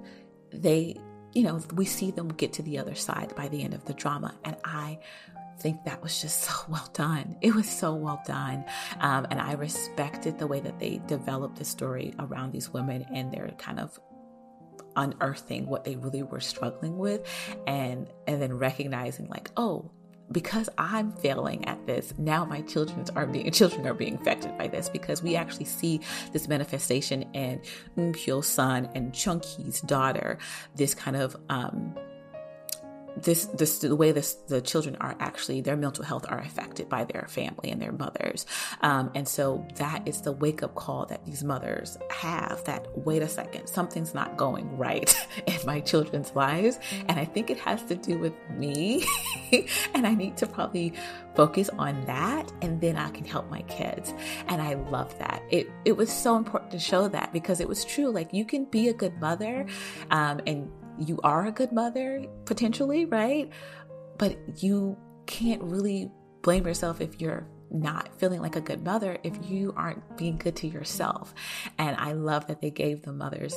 [0.53, 0.95] they
[1.33, 3.95] you know we see them get to the other side by the end of the
[3.95, 4.99] drama and i
[5.61, 7.37] think that was just so well done.
[7.41, 8.65] It was so well done.
[9.01, 13.33] Um, and I respected the way that they developed the story around these women and
[13.33, 13.99] their kind of
[14.97, 17.25] unearthing what they really were struggling with
[17.69, 19.89] and and then recognizing like oh
[20.33, 24.69] because I'm failing at this, now my children are being children are being affected by
[24.69, 26.01] this because we actually see
[26.33, 27.61] this manifestation in
[27.97, 30.39] Eunpyo's son and Chung Hee's daughter,
[30.77, 31.95] this kind of um,
[33.17, 37.05] this this the way this the children are actually their mental health are affected by
[37.05, 38.47] their family and their mothers.
[38.81, 43.23] Um, and so that is the wake up call that these mothers have that wait
[43.23, 45.15] a second something's not going right
[45.47, 46.79] in my children's lives.
[47.09, 49.05] And i think it has to do with me.
[49.95, 50.93] And i need to probably
[51.35, 54.13] focus on that and then i can help my kids.
[54.49, 55.43] And i love that.
[55.51, 58.11] It it was so important to show that because it was true.
[58.11, 59.67] Like you can be a good mother
[60.11, 63.51] um, and you are a good mother, potentially, right?
[64.17, 66.11] But you can't really
[66.43, 70.57] blame yourself if you're not feeling like a good mother if you aren't being good
[70.57, 71.35] to yourself.
[71.77, 73.55] And I love that they gave the mothers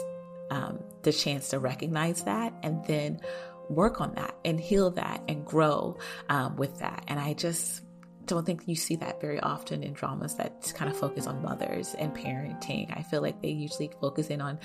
[0.50, 3.22] um, the chance to recognize that and then
[3.70, 5.98] work on that and heal that and grow
[6.30, 7.06] um, with that.
[7.08, 7.82] And I just
[8.26, 11.96] don't think you see that very often in dramas that kind of focus on mothers
[11.96, 12.96] and parenting.
[12.98, 14.60] I feel like they usually focus in on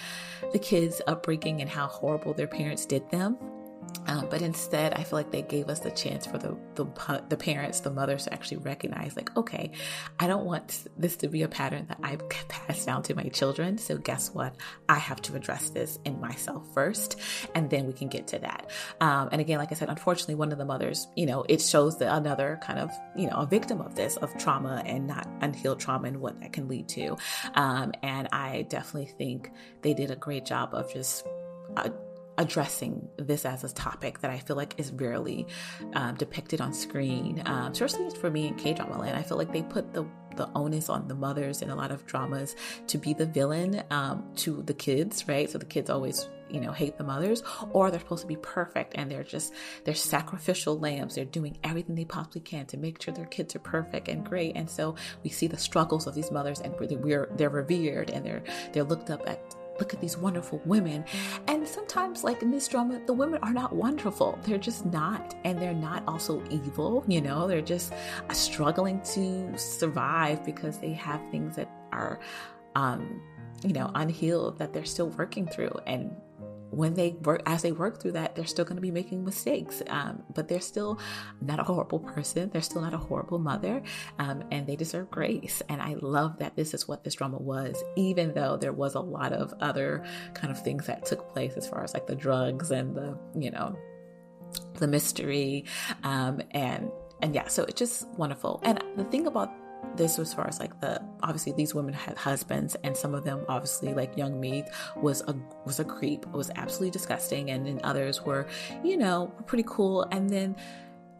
[0.53, 3.37] the kids' upbringing and how horrible their parents did them.
[4.09, 6.87] Um, but instead, I feel like they gave us the chance for the, the
[7.29, 9.72] the parents, the mothers, to actually recognize, like, okay,
[10.20, 12.16] I don't want this to be a pattern that I
[12.49, 13.79] pass down to my children.
[13.79, 14.55] So guess what?
[14.88, 17.18] I have to address this in myself first,
[17.57, 18.70] and then we can get to that.
[19.01, 21.99] Um, and again, like I said, unfortunately, one of the mothers, you know, it shows
[21.99, 25.81] that another kind of, you know, a victim of this, of trauma and not unhealed
[25.81, 27.16] trauma and what that can lead to.
[27.55, 29.51] Um, and I definitely think
[29.83, 31.27] they did a great job of just.
[31.77, 31.90] Uh,
[32.38, 35.46] addressing this as a topic that I feel like is rarely
[35.94, 39.16] um, depicted on screen, um, especially for me in K drama land.
[39.16, 42.05] I feel like they put the the onus on the mothers in a lot of
[42.07, 42.55] dramas
[42.87, 45.49] to be the villain um, to the kids, right?
[45.51, 48.92] So the kids always you know hate the mothers or they're supposed to be perfect
[48.96, 49.53] and they're just
[49.85, 53.61] they're sacrificial lambs they're doing everything they possibly can to make sure their kids are
[53.61, 54.94] perfect and great and so
[55.25, 59.11] we see the struggles of these mothers and we're they're revered and they're they're looked
[59.11, 61.05] up at look at these wonderful women.
[61.49, 64.39] And sometimes, like in this drama, the women are not wonderful.
[64.43, 65.35] They're just not.
[65.45, 67.93] And they're not also evil, you know, they're just
[68.33, 72.21] struggling to survive because they have things that are,
[72.75, 73.23] um,
[73.65, 75.73] you know, unhealed that they're still working through.
[75.87, 76.15] And
[76.77, 79.83] when they work as they work through that they're still going to be making mistakes
[79.89, 80.99] um, but they're still
[81.41, 83.83] not a horrible person they're still not a horrible mother
[84.19, 87.83] um, and they deserve grace and i love that this is what this drama was
[87.97, 91.67] even though there was a lot of other kind of things that took place as
[91.67, 93.77] far as like the drugs and the you know
[94.75, 95.65] the mystery
[96.05, 96.91] um, and
[97.23, 99.51] and yeah so it's just wonderful and the thing about
[99.96, 103.44] this as far as like the obviously these women had husbands and some of them
[103.49, 104.64] obviously like Young Mi
[104.96, 108.46] was a was a creep was absolutely disgusting and then others were
[108.85, 110.57] you know pretty cool and then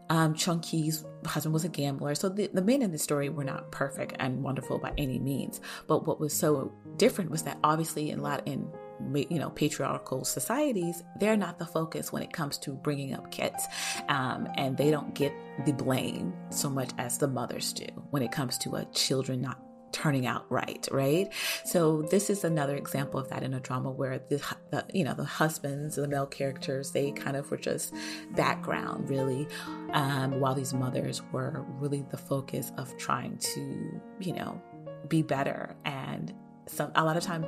[0.09, 2.15] um Chung Hee's husband was a gambler.
[2.15, 5.61] So the, the men in the story were not perfect and wonderful by any means
[5.87, 8.71] but what was so different was that obviously in a lot in
[9.13, 13.65] you know patriarchal societies they're not the focus when it comes to bringing up kids
[14.09, 15.33] um, and they don't get
[15.65, 19.59] the blame so much as the mothers do when it comes to a children not
[19.93, 21.33] turning out right right?
[21.63, 24.37] So this is another example of that in a drama where the,
[24.69, 27.93] the, you know the husbands the male characters they kind of were just
[28.35, 29.47] background really
[29.93, 34.61] um, while these mothers were really the focus of trying to you know
[35.07, 35.75] be better.
[35.85, 36.33] And
[36.67, 37.45] some a lot of time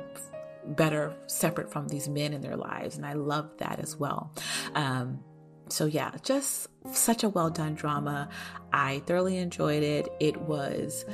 [0.66, 2.96] better separate from these men in their lives.
[2.96, 4.32] And I love that as well.
[4.74, 5.20] Um,
[5.68, 8.28] so yeah, just such a well done drama.
[8.72, 10.08] I thoroughly enjoyed it.
[10.20, 11.04] It was,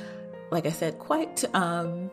[0.51, 2.09] like I said, quite, um,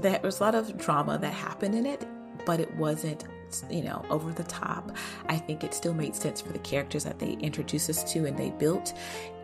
[0.00, 2.06] there was a lot of drama that happened in it,
[2.46, 3.24] but it wasn't
[3.70, 4.92] you know, over the top.
[5.26, 8.36] I think it still made sense for the characters that they introduced us to and
[8.36, 8.94] they built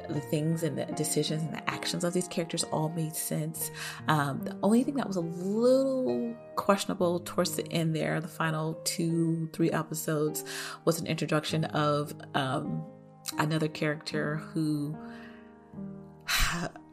[0.09, 3.71] the things and the decisions and the actions of these characters all made sense.
[4.09, 8.75] Um, the only thing that was a little questionable towards the end there, the final
[8.85, 10.45] two, three episodes,
[10.85, 12.85] was an introduction of um,
[13.39, 14.97] another character who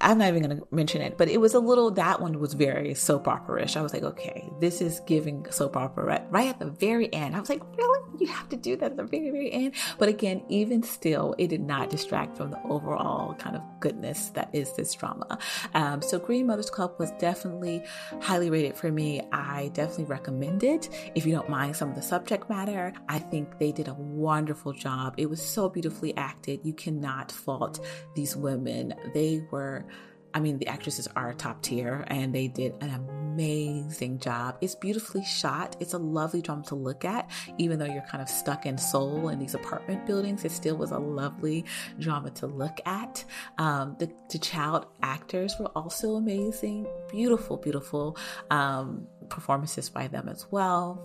[0.00, 2.54] I'm not even going to mention it, but it was a little, that one was
[2.54, 3.76] very soap opera ish.
[3.76, 7.34] I was like, okay, this is giving soap opera right, right at the very end.
[7.34, 7.98] I was like, really?
[8.20, 9.74] You have to do that at the very, very end?
[9.98, 14.50] But again, even still, it did not distract from the overall kind of goodness that
[14.52, 15.38] is this drama.
[15.74, 17.82] Um, so Green Mothers Club was definitely
[18.20, 19.22] highly rated for me.
[19.32, 20.88] I definitely recommend it.
[21.14, 24.72] If you don't mind some of the subject matter, I think they did a wonderful
[24.72, 25.14] job.
[25.16, 26.60] It was so beautifully acted.
[26.62, 27.84] You cannot fault
[28.14, 28.94] these women.
[29.14, 29.86] They were
[30.34, 34.58] I mean, the actresses are top tier and they did an amazing job.
[34.60, 35.76] It's beautifully shot.
[35.80, 39.28] It's a lovely drama to look at, even though you're kind of stuck in Seoul
[39.28, 40.44] in these apartment buildings.
[40.44, 41.64] It still was a lovely
[41.98, 43.24] drama to look at.
[43.58, 46.86] Um, the, the child actors were also amazing.
[47.10, 48.16] Beautiful, beautiful
[48.50, 51.02] um, performances by them as well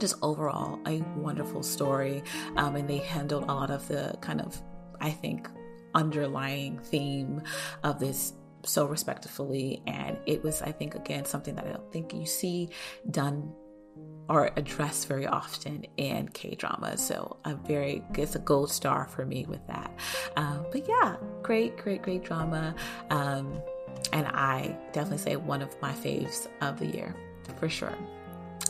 [0.00, 2.24] just overall a wonderful story
[2.56, 4.60] um, and they handled a lot of the kind of
[5.00, 5.48] i think
[5.94, 7.40] underlying theme
[7.84, 8.32] of this
[8.64, 9.82] so respectfully.
[9.86, 12.70] And it was, I think, again, something that I don't think you see
[13.10, 13.52] done
[14.28, 16.96] or addressed very often in K drama.
[16.96, 19.90] So a very, it's a gold star for me with that.
[20.36, 22.74] Um, but yeah, great, great, great drama.
[23.10, 23.60] Um,
[24.12, 27.14] and I definitely say one of my faves of the year
[27.58, 27.94] for sure.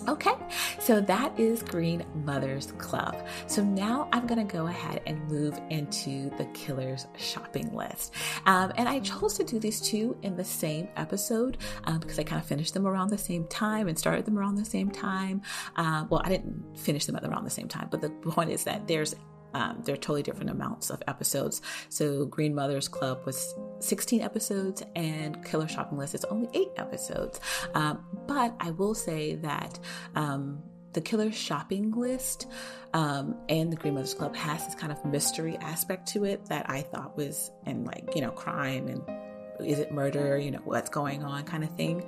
[0.08, 0.32] Okay,
[0.78, 3.16] so that is Green Mothers Club.
[3.46, 8.14] So now I'm to go ahead and move into the Killers shopping list.
[8.46, 12.22] Um, and I chose to do these two in the same episode um, because I
[12.22, 15.42] kind of finished them around the same time and started them around the same time.
[15.76, 18.88] Um, well, I didn't finish them around the same time, but the point is that
[18.88, 19.14] there's
[19.54, 21.62] um, they're totally different amounts of episodes.
[21.88, 27.40] So Green Mothers Club was 16 episodes, and Killer Shopping List is only eight episodes.
[27.74, 29.78] Um, but I will say that
[30.14, 32.46] um, the killer shopping list
[32.94, 36.68] um, and the Green Mothers Club has this kind of mystery aspect to it that
[36.68, 39.02] I thought was, and like, you know, crime and
[39.64, 42.04] is it murder, you know, what's going on kind of thing.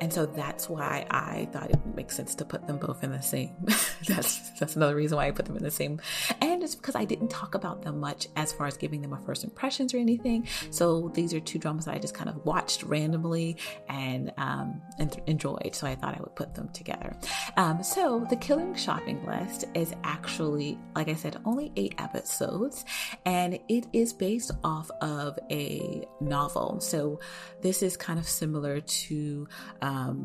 [0.00, 3.12] And so that's why I thought it would make sense to put them both in
[3.12, 3.54] the same.
[4.06, 6.00] that's that's another reason why I put them in the same.
[6.40, 9.20] And it's because I didn't talk about them much as far as giving them a
[9.20, 10.46] first impressions or anything.
[10.70, 13.56] So these are two dramas that I just kind of watched randomly
[13.88, 15.74] and um, and enjoyed.
[15.74, 17.16] So I thought I would put them together.
[17.56, 22.84] Um, so the Killing Shopping List is actually, like I said, only eight episodes,
[23.24, 26.80] and it is based off of a novel.
[26.80, 27.20] So
[27.62, 29.48] this is kind of similar to
[29.86, 30.16] um,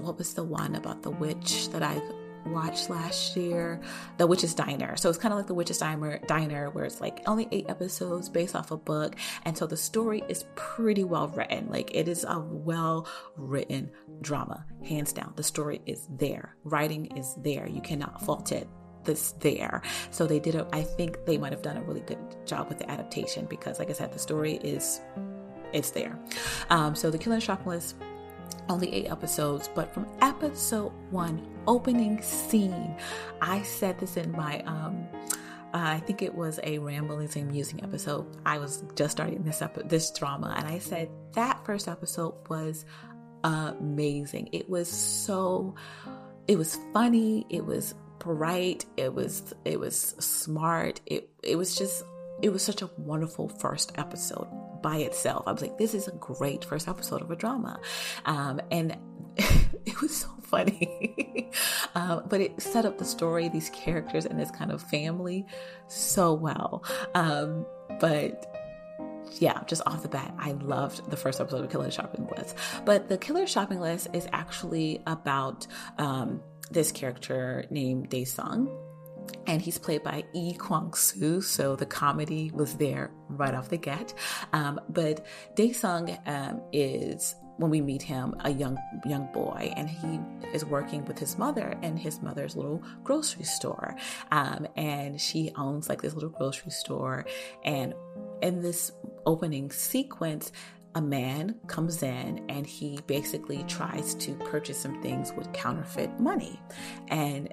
[0.00, 2.00] what was the one about the witch that I
[2.46, 3.80] watched last year?
[4.16, 4.96] The Witch's Diner.
[4.96, 8.28] So it's kind of like the Witch's Diner, Diner, where it's like only eight episodes
[8.28, 11.68] based off a book, and so the story is pretty well written.
[11.68, 13.90] Like it is a well written
[14.22, 15.32] drama, hands down.
[15.36, 17.68] The story is there, writing is there.
[17.68, 18.68] You cannot fault it
[19.04, 19.82] this there.
[20.10, 22.78] So they did a, I think they might have done a really good job with
[22.78, 25.00] the adaptation because like I said, the story is
[25.72, 26.18] it's there.
[26.70, 27.96] Um, so the Killing Shopping List
[28.68, 32.94] only eight episodes, but from episode one, opening scene,
[33.40, 35.06] I said this in my um
[35.74, 38.26] uh, I think it was a ramblings and musing episode.
[38.46, 42.86] I was just starting this up this drama, and I said that first episode was
[43.44, 44.48] amazing.
[44.52, 45.74] It was so,
[46.46, 47.46] it was funny.
[47.50, 48.86] It was bright.
[48.96, 51.02] It was it was smart.
[51.04, 52.02] It it was just
[52.40, 54.48] it was such a wonderful first episode
[54.82, 55.44] by itself.
[55.46, 57.80] I was like, this is a great first episode of a drama.
[58.24, 58.96] Um, and
[59.36, 61.50] it was so funny.
[61.94, 65.46] um, but it set up the story, these characters, and this kind of family
[65.86, 66.84] so well.
[67.14, 67.66] Um,
[68.00, 68.54] but
[69.40, 72.56] yeah, just off the bat, I loved the first episode of Killer Shopping List.
[72.84, 75.66] But the Killer Shopping List is actually about
[75.98, 78.68] um, this character named Dae-sung
[79.46, 84.14] and he's played by Lee Kwang-soo, so the comedy was there right off the get.
[84.52, 90.20] Um, but Dae-sung um, is when we meet him a young young boy and he
[90.52, 93.96] is working with his mother in his mother's little grocery store.
[94.30, 97.26] Um, and she owns like this little grocery store.
[97.64, 97.94] And
[98.42, 98.92] in this
[99.26, 100.52] opening sequence
[100.94, 106.58] a man comes in and he basically tries to purchase some things with counterfeit money.
[107.08, 107.52] And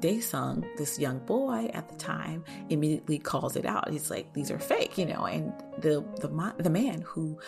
[0.00, 3.90] Dae-sung, this young boy at the time, immediately calls it out.
[3.90, 5.24] He's like, "These are fake," you know.
[5.24, 7.38] And the the the man who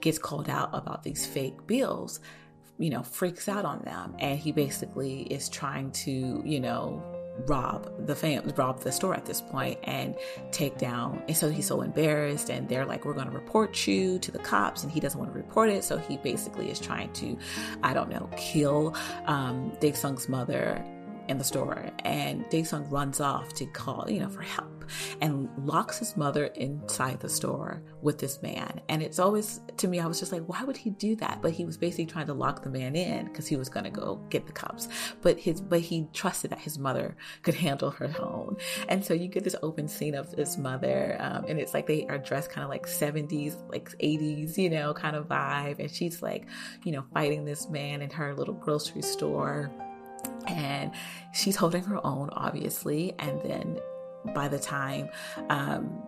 [0.00, 2.20] gets called out about these fake bills,
[2.78, 7.02] you know, freaks out on them, and he basically is trying to, you know,
[7.46, 10.14] rob the fam rob the store at this point and
[10.50, 14.18] take down and so he's so embarrassed and they're like we're going to report you
[14.18, 17.10] to the cops and he doesn't want to report it so he basically is trying
[17.12, 17.36] to
[17.82, 18.94] i don't know kill
[19.26, 20.84] um Dae-sung's mother
[21.28, 24.72] in the store and Dae-sung runs off to call, you know, for help
[25.20, 28.80] and locks his mother inside the store with this man.
[28.88, 31.40] And it's always to me I was just like, why would he do that?
[31.40, 33.90] But he was basically trying to lock the man in because he was going to
[33.90, 34.88] go get the cops.
[35.20, 38.56] But his but he trusted that his mother could handle her own.
[38.88, 42.06] And so you get this open scene of this mother um, and it's like they
[42.06, 46.22] are dressed kind of like 70s, like 80s, you know, kind of vibe and she's
[46.22, 46.46] like,
[46.84, 49.70] you know, fighting this man in her little grocery store
[50.46, 50.90] and
[51.32, 53.14] she's holding her own obviously.
[53.18, 53.78] And then
[54.34, 55.08] by the time
[55.48, 56.02] um,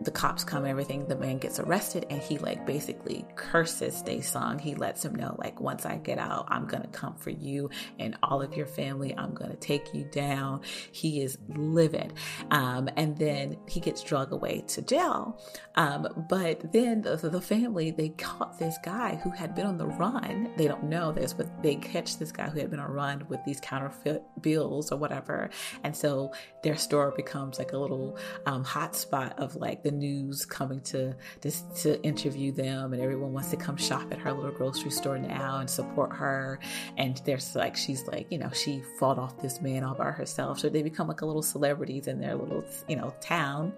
[0.00, 4.58] the cops come and everything, the man gets arrested and he like basically curses Dae-sung.
[4.58, 8.16] He lets him know like once I get out, I'm gonna come for you and
[8.22, 9.14] all of your family.
[9.16, 10.62] I'm gonna take you down.
[10.92, 12.14] He is livid.
[12.50, 15.38] Um, and then he gets drug away to jail.
[15.74, 19.86] Um, but then the, the family, they caught this guy who had been on the
[19.86, 20.50] run.
[20.56, 23.44] They don't know this, but they catch this guy who had been on run with
[23.44, 25.50] these counterfeit bills or whatever.
[25.84, 26.32] And so
[26.62, 31.14] their store becomes like a little um, hot spot of like the news coming to
[31.42, 35.18] just to interview them, and everyone wants to come shop at her little grocery store
[35.18, 36.58] now and support her.
[36.96, 40.58] And there's like she's like you know she fought off this man all by herself,
[40.58, 43.72] so they become like a little celebrities in their little you know town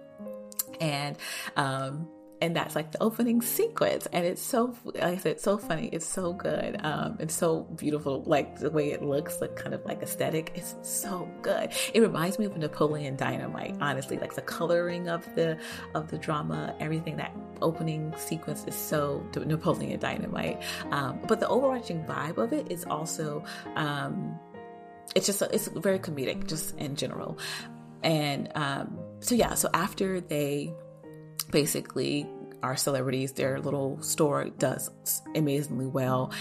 [0.79, 1.17] and
[1.55, 2.07] um
[2.43, 6.05] and that's like the opening sequence and it's so like i said so funny it's
[6.05, 10.01] so good um it's so beautiful like the way it looks like kind of like
[10.01, 11.71] aesthetic it's so good.
[11.93, 15.57] It reminds me of napoleon dynamite honestly like the coloring of the
[15.95, 22.03] of the drama everything that opening sequence is so napoleon dynamite um but the overarching
[22.03, 23.41] vibe of it is also
[23.77, 24.37] um
[25.15, 27.37] it's just it's very comedic just in general.
[28.03, 30.73] And um so yeah so after they
[31.53, 32.27] basically
[32.61, 34.89] our celebrities their little store does
[35.35, 36.31] amazingly well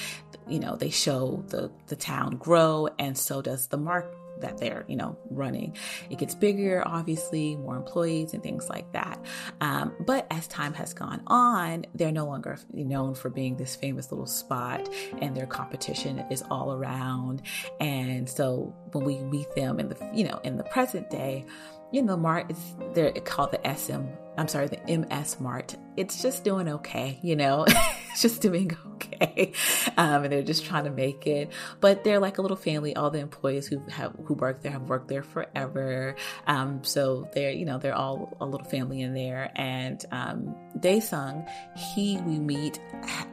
[0.48, 4.84] you know they show the the town grow and so does the mark that they're,
[4.86, 5.76] you know, running.
[6.10, 9.24] It gets bigger, obviously, more employees and things like that.
[9.60, 14.12] Um, but as time has gone on, they're no longer known for being this famous
[14.12, 14.88] little spot,
[15.20, 17.42] and their competition is all around.
[17.80, 21.46] And so when we meet them in the, you know, in the present day,
[21.92, 24.02] you know, Mart is they're called the SM.
[24.38, 25.76] I'm sorry, the MS Mart.
[25.94, 27.66] It's just doing okay, you know,
[28.10, 29.52] it's just doing okay,
[29.98, 31.52] um, and they're just trying to make it.
[31.80, 32.96] But they're like a little family.
[32.96, 36.16] All the employees who have who work there have worked there forever.
[36.46, 39.52] Um, so they're you know they're all a little family in there.
[39.54, 42.80] And um, Daesung, he we meet,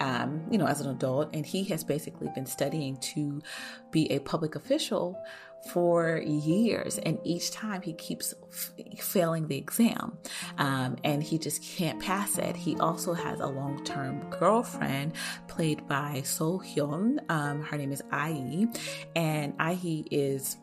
[0.02, 3.42] um, you know, as an adult, and he has basically been studying to
[3.92, 5.18] be a public official
[5.68, 10.18] for years and each time he keeps f- failing the exam
[10.58, 12.56] um, and he just can't pass it.
[12.56, 15.14] He also has a long-term girlfriend
[15.48, 18.68] played by Seolhyun um, her name is Ah-hee
[19.16, 20.58] and Ah-hee is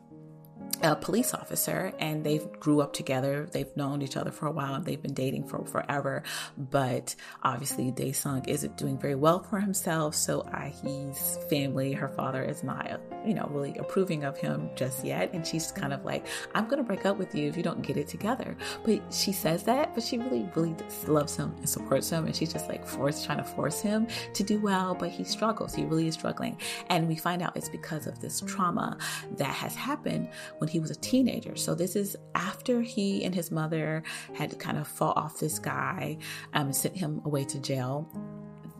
[0.83, 3.47] a police officer and they grew up together.
[3.51, 6.23] They've known each other for a while and they've been dating for forever.
[6.57, 10.15] But obviously, Daesung isn't doing very well for himself.
[10.15, 15.33] So Ah-hee's family, her father is not, you know, really approving of him just yet.
[15.33, 17.81] And she's kind of like, I'm going to break up with you if you don't
[17.81, 18.55] get it together.
[18.83, 20.75] But she says that, but she really, really
[21.07, 22.25] loves him and supports him.
[22.25, 25.73] And she's just like forced, trying to force him to do well, but he struggles.
[25.73, 26.59] He really is struggling.
[26.89, 28.97] And we find out it's because of this trauma
[29.37, 31.55] that has happened when he was a teenager.
[31.55, 34.03] So this is after he and his mother
[34.33, 36.17] had kind of fought off this guy
[36.53, 38.09] um, and sent him away to jail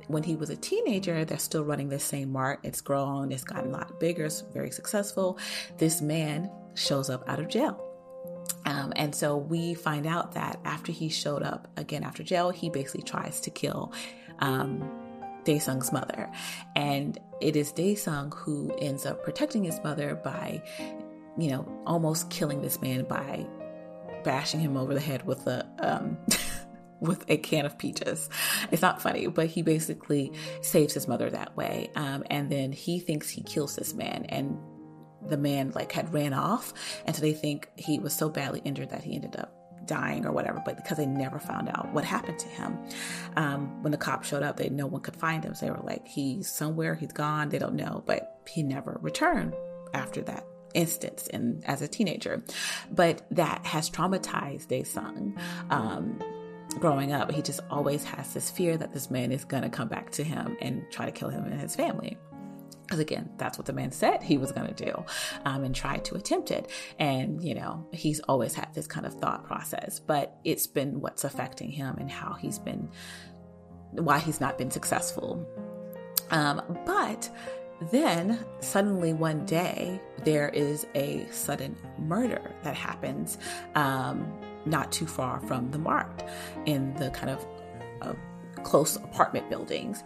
[0.08, 2.60] when he was a teenager, they're still running the same mart.
[2.64, 5.38] It's grown, it's gotten a lot bigger, it's very successful.
[5.78, 7.84] This man shows up out of jail.
[8.66, 12.70] Um, and so we find out that after he showed up again after jail, he
[12.70, 13.94] basically tries to kill
[14.40, 14.90] um,
[15.44, 16.30] Daesung's mother.
[16.76, 20.62] And it is Daesung who ends up protecting his mother by
[21.38, 23.46] you know, almost killing this man by
[24.24, 26.18] bashing him over the head with a um,
[27.00, 28.30] with a can of peaches.
[28.72, 31.92] It's not funny, but he basically saves his mother that way.
[31.96, 34.58] Um, and then he thinks he kills this man, and
[35.28, 36.74] the man like had ran off,
[37.06, 39.54] and so they think he was so badly injured that he ended up
[39.86, 42.78] dying or whatever, but because they never found out what happened to him.
[43.38, 45.56] Um, when the cops showed up, they no one could find him.
[45.56, 49.56] So they were like, he's somewhere, he's gone, they don't know, but he never returned
[49.94, 50.46] after that
[50.78, 52.44] instance and as a teenager.
[52.92, 55.38] But that has traumatized Daesung.
[55.70, 56.22] Um,
[56.80, 59.88] growing up, he just always has this fear that this man is going to come
[59.88, 62.18] back to him and try to kill him and his family.
[62.84, 65.04] Because again, that's what the man said he was going to do
[65.44, 66.72] um, and tried to attempt it.
[66.98, 71.26] And, you know, he's always had this kind of thought process, but it's been what's
[71.26, 72.90] affecting him and how he's been,
[73.92, 75.46] why he's not been successful.
[76.30, 77.30] Um, but
[77.80, 83.38] then, suddenly one day, there is a sudden murder that happens
[83.76, 84.32] um,
[84.66, 86.24] not too far from the mart
[86.66, 87.46] in the kind of
[88.02, 88.14] uh,
[88.64, 90.04] close apartment buildings.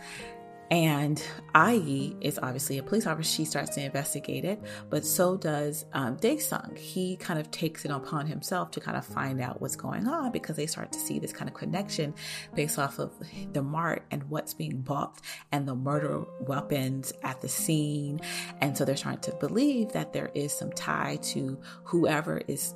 [0.71, 1.21] And
[1.53, 3.29] Ah-hee is obviously a police officer.
[3.29, 6.77] She starts to investigate it, but so does um, Daesung.
[6.77, 10.31] He kind of takes it upon himself to kind of find out what's going on
[10.31, 12.13] because they start to see this kind of connection
[12.55, 13.11] based off of
[13.51, 15.19] the mart and what's being bought
[15.51, 18.21] and the murder weapons at the scene.
[18.61, 22.73] And so they're starting to believe that there is some tie to whoever is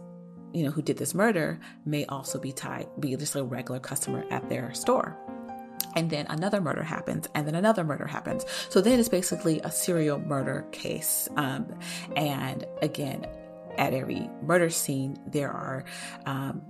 [0.51, 4.25] you know, who did this murder may also be tied, be just a regular customer
[4.31, 5.17] at their store
[5.95, 8.45] and then another murder happens, and then another murder happens.
[8.69, 11.29] So then it's basically a serial murder case.
[11.37, 11.73] Um,
[12.15, 13.25] and again,
[13.77, 15.83] at every murder scene, there are
[16.25, 16.61] um,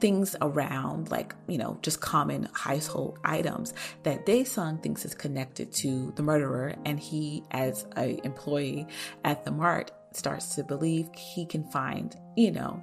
[0.00, 6.12] things around, like, you know, just common household items that Daesung thinks is connected to
[6.16, 6.74] the murderer.
[6.84, 8.86] And he, as a employee
[9.24, 12.82] at the mart, starts to believe he can find, you know,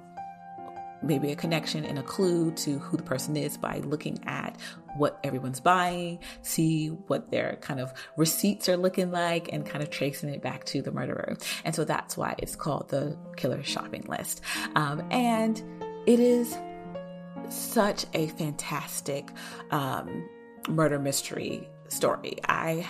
[1.06, 4.56] maybe a connection and a clue to who the person is by looking at
[4.96, 9.90] what everyone's buying, see what their kind of receipts are looking like, and kind of
[9.90, 11.36] tracing it back to the murderer.
[11.64, 14.40] And so that's why it's called the killer shopping list.
[14.76, 15.62] Um, and
[16.06, 16.56] it is
[17.48, 19.30] such a fantastic
[19.70, 20.28] um,
[20.68, 22.38] murder mystery story.
[22.48, 22.86] I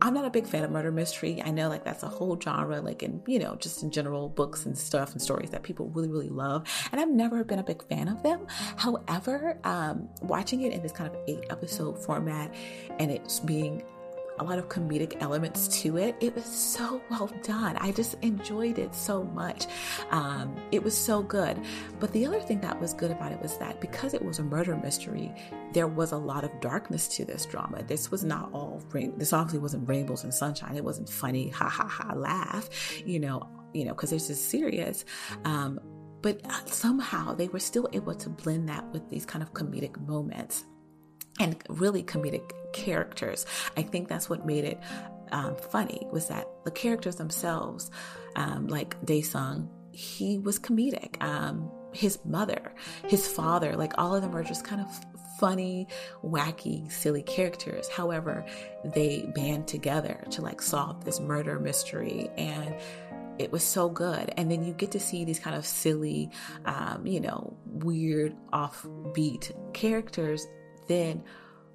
[0.00, 1.42] I'm not a big fan of murder mystery.
[1.44, 4.66] I know like that's a whole genre, like in, you know, just in general books
[4.66, 6.66] and stuff and stories that people really, really love.
[6.92, 8.46] And I've never been a big fan of them.
[8.76, 12.54] However, um, watching it in this kind of eight episode format
[12.98, 13.82] and it's being
[14.40, 16.16] a lot of comedic elements to it.
[16.20, 17.76] It was so well done.
[17.76, 19.66] I just enjoyed it so much.
[20.10, 21.58] Um, it was so good.
[22.00, 24.42] But the other thing that was good about it was that because it was a
[24.42, 25.34] murder mystery,
[25.72, 27.82] there was a lot of darkness to this drama.
[27.82, 28.82] This was not all.
[28.92, 30.76] This obviously wasn't rainbows and sunshine.
[30.76, 32.68] It wasn't funny, ha ha ha, laugh.
[33.04, 35.04] You know, you know, because this is serious.
[35.44, 35.78] Um,
[36.20, 40.64] but somehow they were still able to blend that with these kind of comedic moments
[41.40, 43.46] and really comedic characters.
[43.76, 44.78] I think that's what made it
[45.32, 47.90] um, funny was that the characters themselves,
[48.36, 51.22] um, like Daesung, he was comedic.
[51.22, 52.72] Um, his mother,
[53.06, 54.86] his father, like all of them are just kind of
[55.38, 55.86] funny,
[56.22, 57.88] wacky, silly characters.
[57.88, 58.44] However,
[58.84, 62.74] they band together to like solve this murder mystery and
[63.38, 64.32] it was so good.
[64.36, 66.30] And then you get to see these kind of silly,
[66.64, 70.46] um, you know, weird, offbeat characters
[70.88, 71.22] then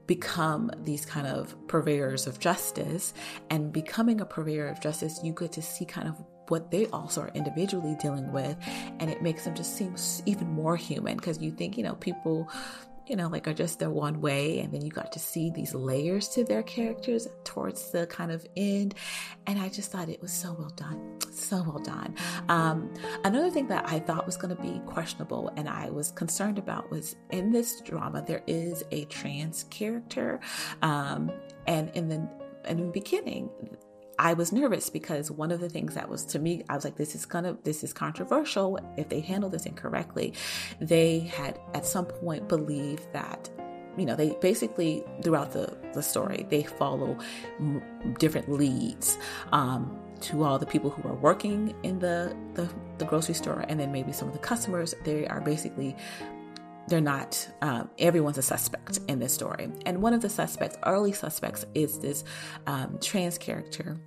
[0.05, 3.14] become these kind of purveyors of justice.
[3.49, 6.16] And becoming a purveyor of justice, you get to see kind of
[6.49, 8.57] what they also are individually dealing with.
[8.99, 9.95] And it makes them just seem
[10.26, 12.49] even more human because you think, you know, people
[13.08, 14.60] you know, like are just their one way.
[14.60, 18.45] And then you got to see these layers to their characters towards the kind of
[18.56, 18.95] end.
[19.47, 21.20] And I just thought it was so well done.
[21.32, 22.16] So well done.
[22.49, 22.93] Um,
[23.24, 26.89] another thing that I thought was going to be questionable and I was concerned about
[26.91, 30.39] was in this drama, there is a trans character.
[30.82, 31.32] Um,
[31.68, 32.28] and in the
[32.66, 33.49] in the beginning,
[34.20, 36.95] I was nervous because one of the things that was to me, I was like,
[36.95, 40.34] this is gonna, this is controversial if they handle this incorrectly.
[40.80, 43.49] They had at some point believed that
[43.97, 47.18] you know, they basically throughout the, the story, they follow
[47.59, 47.82] m-
[48.20, 49.18] different leads
[49.51, 53.80] um, to all the people who are working in the, the, the grocery store, and
[53.80, 54.95] then maybe some of the customers.
[55.03, 55.95] They are basically
[56.88, 59.69] they're not um, everyone's a suspect in this story.
[59.86, 62.23] And one of the suspects early suspects is this
[62.67, 63.97] um, trans character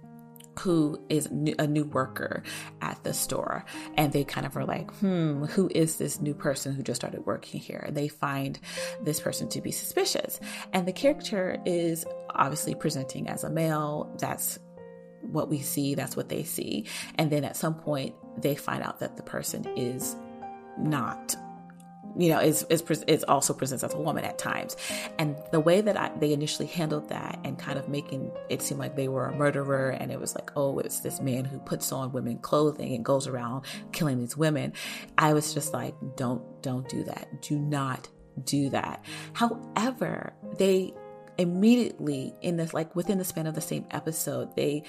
[0.60, 2.42] who is a new worker
[2.80, 3.64] at the store.
[3.96, 7.26] And they kind of are like hmm who is this new person who just started
[7.26, 7.84] working here?
[7.86, 8.58] And they find
[9.02, 10.40] this person to be suspicious.
[10.72, 14.14] And the character is obviously presenting as a male.
[14.18, 14.58] That's
[15.20, 15.94] what we see.
[15.94, 16.86] That's what they see.
[17.16, 20.16] And then at some point they find out that the person is
[20.78, 21.36] not
[22.18, 24.76] you know, is, is, is also presents as a woman at times.
[25.18, 28.78] And the way that I, they initially handled that and kind of making it seem
[28.78, 31.92] like they were a murderer and it was like, oh, it's this man who puts
[31.92, 34.72] on women clothing and goes around killing these women.
[35.18, 37.42] I was just like, don't, don't do that.
[37.42, 38.08] Do not
[38.44, 39.04] do that.
[39.32, 40.94] However, they
[41.38, 44.82] immediately in this like within the span of the same episode they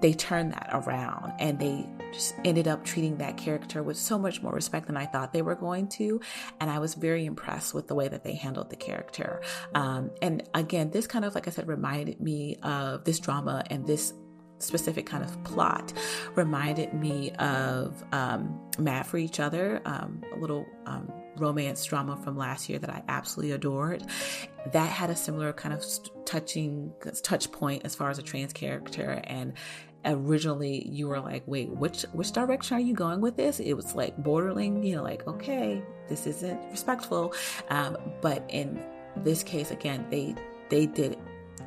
[0.00, 4.42] they turned that around and they just ended up treating that character with so much
[4.42, 6.20] more respect than I thought they were going to.
[6.60, 9.40] And I was very impressed with the way that they handled the character.
[9.74, 13.86] Um, and again, this kind of, like I said, reminded me of this drama and
[13.86, 14.12] this
[14.58, 15.92] specific kind of plot
[16.34, 22.36] reminded me of um, Mad for Each Other, um, a little um, romance drama from
[22.36, 24.04] last year that I absolutely adored.
[24.72, 25.84] That had a similar kind of
[26.24, 29.54] touching touch point as far as a trans character and
[30.04, 33.60] originally you were like wait which which direction are you going with this?
[33.60, 37.34] It was like bordering you know like okay this isn't respectful.
[37.70, 38.82] Um, but in
[39.16, 40.34] this case again they
[40.70, 41.18] they did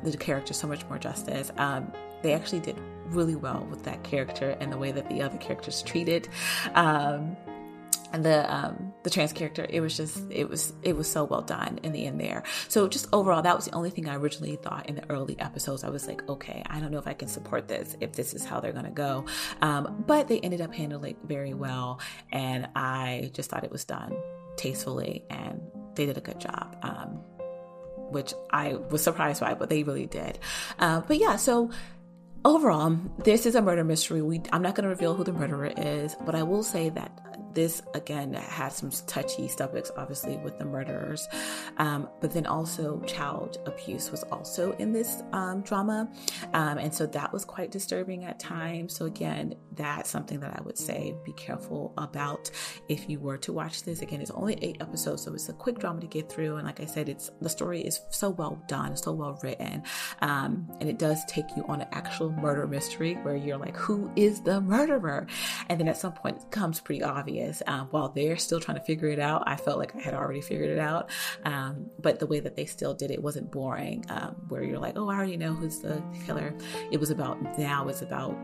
[0.02, 1.50] the character so much more justice.
[1.56, 1.92] Um,
[2.22, 5.82] they actually did really well with that character and the way that the other characters
[5.82, 6.28] treated.
[6.74, 7.36] Um,
[8.12, 11.40] and the um, the trans character it was just it was it was so well
[11.40, 12.42] done in the end there.
[12.66, 15.84] So just overall that was the only thing i originally thought in the early episodes.
[15.84, 18.44] I was like okay i don't know if i can support this if this is
[18.44, 19.24] how they're to go.
[19.62, 22.00] Um, but they ended up handling it very well
[22.32, 24.12] and i just thought it was done
[24.56, 25.60] tastefully and
[25.94, 27.10] they did a good job um,
[28.10, 30.40] which i was surprised by but they really did.
[30.80, 31.70] Uh, but yeah so
[32.44, 34.20] overall this is a murder mystery.
[34.20, 37.35] We i'm not going to reveal who the murderer is but i will say that
[37.56, 41.26] this again had some touchy subjects, obviously, with the murderers,
[41.78, 46.08] um, but then also child abuse was also in this um, drama,
[46.52, 48.94] um, and so that was quite disturbing at times.
[48.94, 52.50] So again, that's something that I would say be careful about
[52.88, 54.02] if you were to watch this.
[54.02, 56.80] Again, it's only eight episodes, so it's a quick drama to get through, and like
[56.80, 59.82] I said, it's the story is so well done, so well written,
[60.20, 64.10] um, and it does take you on an actual murder mystery where you're like, who
[64.14, 65.26] is the murderer?
[65.68, 67.62] And then at some point, it comes pretty obvious is.
[67.66, 70.40] Um, while they're still trying to figure it out, I felt like I had already
[70.40, 71.10] figured it out.
[71.44, 74.96] Um, but the way that they still did it wasn't boring, um, where you're like,
[74.96, 76.54] oh, I already know who's the killer.
[76.90, 78.36] It was about now, it's about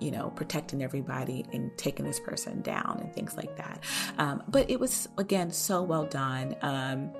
[0.00, 3.84] you know, protecting everybody and taking this person down and things like that.
[4.16, 6.56] Um, but it was, again, so well done.
[6.62, 7.12] Um,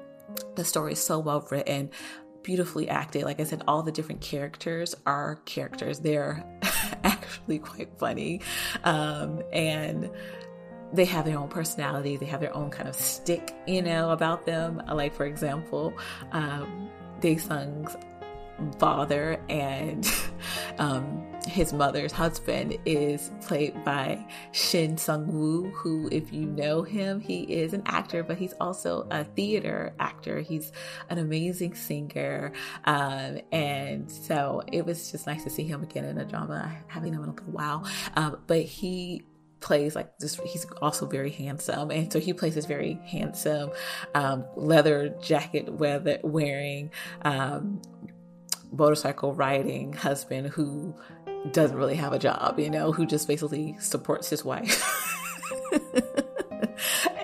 [0.56, 1.90] the story is so well written,
[2.42, 3.24] beautifully acted.
[3.24, 6.00] Like I said, all the different characters are characters.
[6.00, 6.44] They're
[7.04, 8.40] actually quite funny.
[8.84, 10.10] Um, and
[10.92, 14.46] they have their own personality, they have their own kind of stick, you know, about
[14.46, 14.82] them.
[14.92, 15.94] Like, for example,
[16.32, 17.96] um, Daesung's
[18.78, 20.06] father and
[20.78, 27.20] um, his mother's husband is played by Shin Sung Woo, who, if you know him,
[27.20, 30.40] he is an actor, but he's also a theater actor.
[30.40, 30.72] He's
[31.08, 32.52] an amazing singer.
[32.84, 36.70] Um, and so it was just nice to see him again in a drama.
[36.70, 37.86] I haven't seen him in a little while.
[38.16, 39.22] Um, but he
[39.60, 43.70] plays like this he's also very handsome and so he plays this very handsome
[44.14, 46.90] um, leather jacket weather wearing
[47.22, 47.80] um,
[48.72, 50.94] motorcycle riding husband who
[51.52, 54.84] doesn't really have a job, you know, who just basically supports his wife.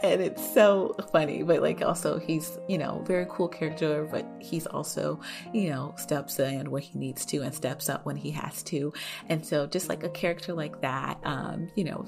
[0.02, 4.66] and it's so funny, but like also he's, you know, very cool character, but he's
[4.66, 5.20] also,
[5.52, 8.92] you know, steps in when he needs to and steps up when he has to.
[9.28, 12.06] And so just like a character like that, um, you know,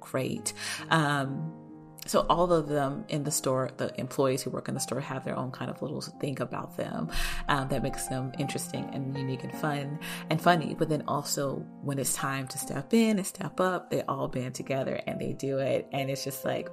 [0.00, 0.52] great.
[0.90, 1.52] Um,
[2.06, 5.24] so all of them in the store the employees who work in the store have
[5.24, 7.10] their own kind of little thing about them
[7.48, 9.98] um, that makes them interesting and unique and fun
[10.30, 14.02] and funny but then also when it's time to step in and step up they
[14.02, 16.70] all band together and they do it and it's just like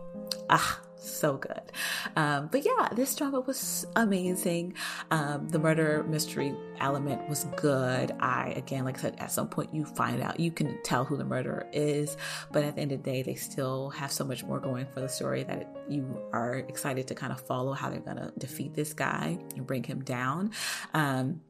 [0.50, 1.72] ah so good.
[2.16, 4.74] Um, but yeah, this drama was amazing.
[5.12, 8.12] Um, the murder mystery element was good.
[8.20, 11.18] I, again, like I said, at some point you find out, you can tell who
[11.18, 12.18] the murderer is,
[12.52, 15.02] but at the end of the day, they still have so much more going for
[15.02, 18.74] the story that you are excited to kind of follow how they're going to defeat
[18.74, 20.52] this guy and bring him down.
[20.94, 21.42] Um,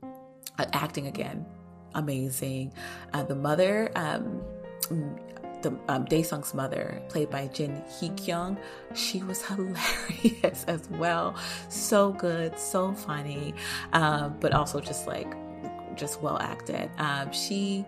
[0.74, 1.46] acting again,
[1.94, 2.74] amazing.
[3.14, 4.42] Uh, the mother, um,
[5.70, 8.58] the um, Dae-sung's mother, played by Jin Hee-kyung,
[8.94, 11.36] she was hilarious as well.
[11.70, 13.54] So good, so funny,
[13.94, 15.34] um, but also just like
[15.96, 16.90] just well acted.
[16.98, 17.86] Um, she,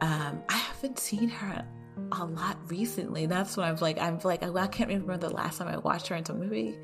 [0.00, 1.64] um, I haven't seen her
[2.12, 3.26] a lot recently.
[3.26, 3.98] That's what I'm like.
[3.98, 6.78] I'm like I can't remember the last time I watched her until maybe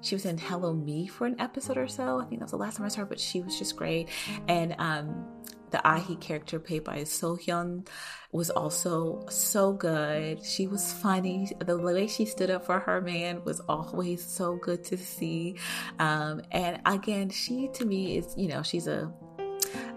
[0.00, 2.20] she was in Hello Me for an episode or so.
[2.20, 4.08] I think that was the last time I saw her, but she was just great.
[4.46, 5.26] And um,
[5.70, 7.86] the Ah-hee character played by Seolhyun
[8.32, 10.44] was also so good.
[10.44, 11.50] She was funny.
[11.58, 15.56] The way she stood up for her man was always so good to see.
[15.98, 19.12] Um, and again, she to me is, you know, she's a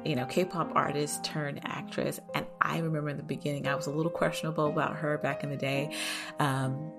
[0.03, 2.19] you know, K-pop artist turned actress.
[2.33, 5.49] And I remember in the beginning, I was a little questionable about her back in
[5.49, 5.95] the day.
[6.39, 6.91] Um,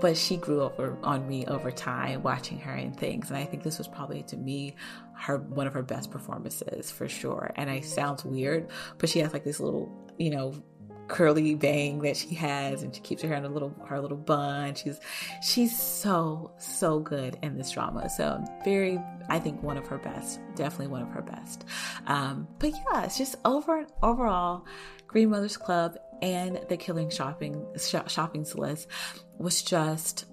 [0.00, 3.62] but she grew over on me over time watching her in things and i think
[3.62, 4.74] this was probably to me
[5.14, 8.68] her one of her best performances for sure and i sounds weird
[8.98, 10.54] but she has like this little you know
[11.10, 14.16] curly bang that she has and she keeps her hair in a little her little
[14.16, 15.00] bun she's
[15.42, 18.96] she's so so good in this drama so very
[19.28, 21.64] i think one of her best definitely one of her best.
[22.06, 24.64] Um but yeah it's just over overall
[25.08, 28.88] green mothers club and the killing shopping sh- shopping list
[29.38, 30.26] was just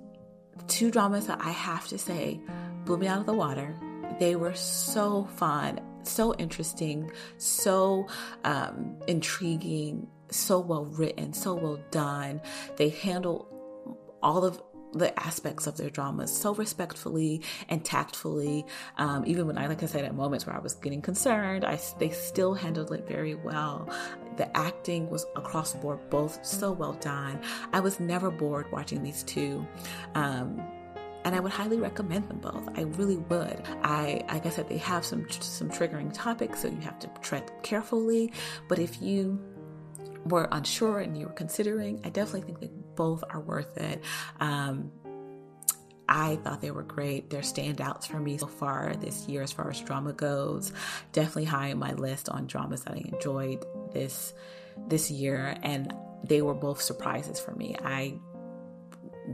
[0.68, 2.40] two dramas that I have to say
[2.86, 3.76] blew me out of the water.
[4.20, 8.08] They were so fun, so interesting, so
[8.44, 12.42] um, intriguing, so well written, so well done.
[12.78, 13.48] They handle
[14.24, 14.62] all of
[14.94, 18.66] the aspects of their dramas so respectfully and tactfully.
[18.98, 21.80] Um, even when I, like I said, at moments where I was getting concerned, I
[22.00, 23.90] they still handled it very well.
[24.38, 27.42] The acting was across the board, both so well done.
[27.74, 29.66] I was never bored watching these two.
[30.16, 30.62] Um,
[31.26, 32.70] and I would highly recommend them both.
[32.78, 33.62] I really would.
[33.84, 37.52] I, like I said, they have some some triggering topics, so you have to tread
[37.64, 38.32] carefully.
[38.70, 39.38] But if you
[40.26, 44.04] were unsure and you were considering, I definitely think both are worth it.
[44.42, 44.92] Um,
[46.10, 47.30] I thought they were great.
[47.30, 50.72] They're standouts for me so far this year as far as drama goes.
[51.12, 54.34] Definitely high on my list on dramas that I enjoyed this
[54.88, 55.94] this year and
[56.24, 57.76] they were both surprises for me.
[57.84, 58.20] I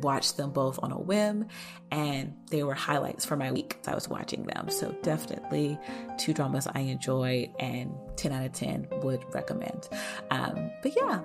[0.02, 1.48] watched them both on a whim
[1.92, 4.70] and they were highlights for my week I was watching them.
[4.70, 5.78] So definitely
[6.18, 9.90] two dramas I enjoyed and 10 out of 10 would recommend.
[10.32, 11.22] Um, but yeah,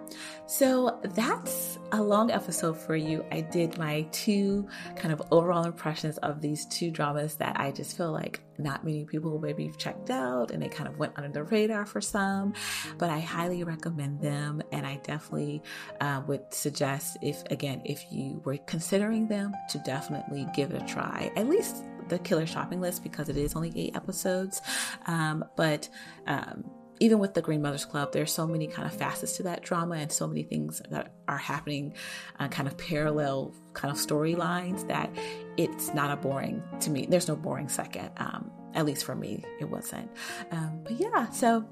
[0.46, 3.24] so that's a long episode for you.
[3.30, 7.96] I did my two kind of overall impressions of these two dramas that I just
[7.96, 11.44] feel like not many people maybe checked out and they kind of went under the
[11.44, 12.54] radar for some,
[12.98, 14.62] but I highly recommend them.
[14.72, 15.62] And I definitely
[16.00, 20.86] uh, would suggest if, again, if you were considering them to definitely give it a
[20.86, 24.60] try, at least the killer shopping list because it is only eight episodes.
[25.06, 25.88] Um, but
[26.26, 26.64] um,
[27.00, 29.96] even with the Green Mothers Club, there's so many kind of facets to that drama
[29.96, 31.94] and so many things that are happening,
[32.38, 35.10] uh, kind of parallel kind of storylines that
[35.56, 37.06] it's not a boring to me.
[37.08, 38.10] There's no boring second.
[38.16, 40.10] Um, at least for me, it wasn't.
[40.50, 41.64] Um, but yeah, so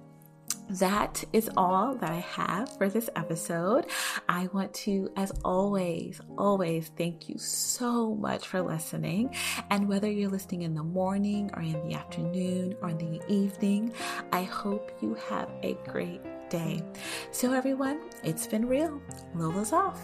[0.68, 3.86] that is all that I have for this episode.
[4.28, 9.34] I want to, as always, always thank you so much for listening.
[9.70, 13.92] And whether you're listening in the morning or in the afternoon or in the evening,
[14.32, 16.20] I hope you have a great
[16.50, 16.82] day.
[17.30, 19.00] So, everyone, it's been real.
[19.34, 20.00] Lola's off.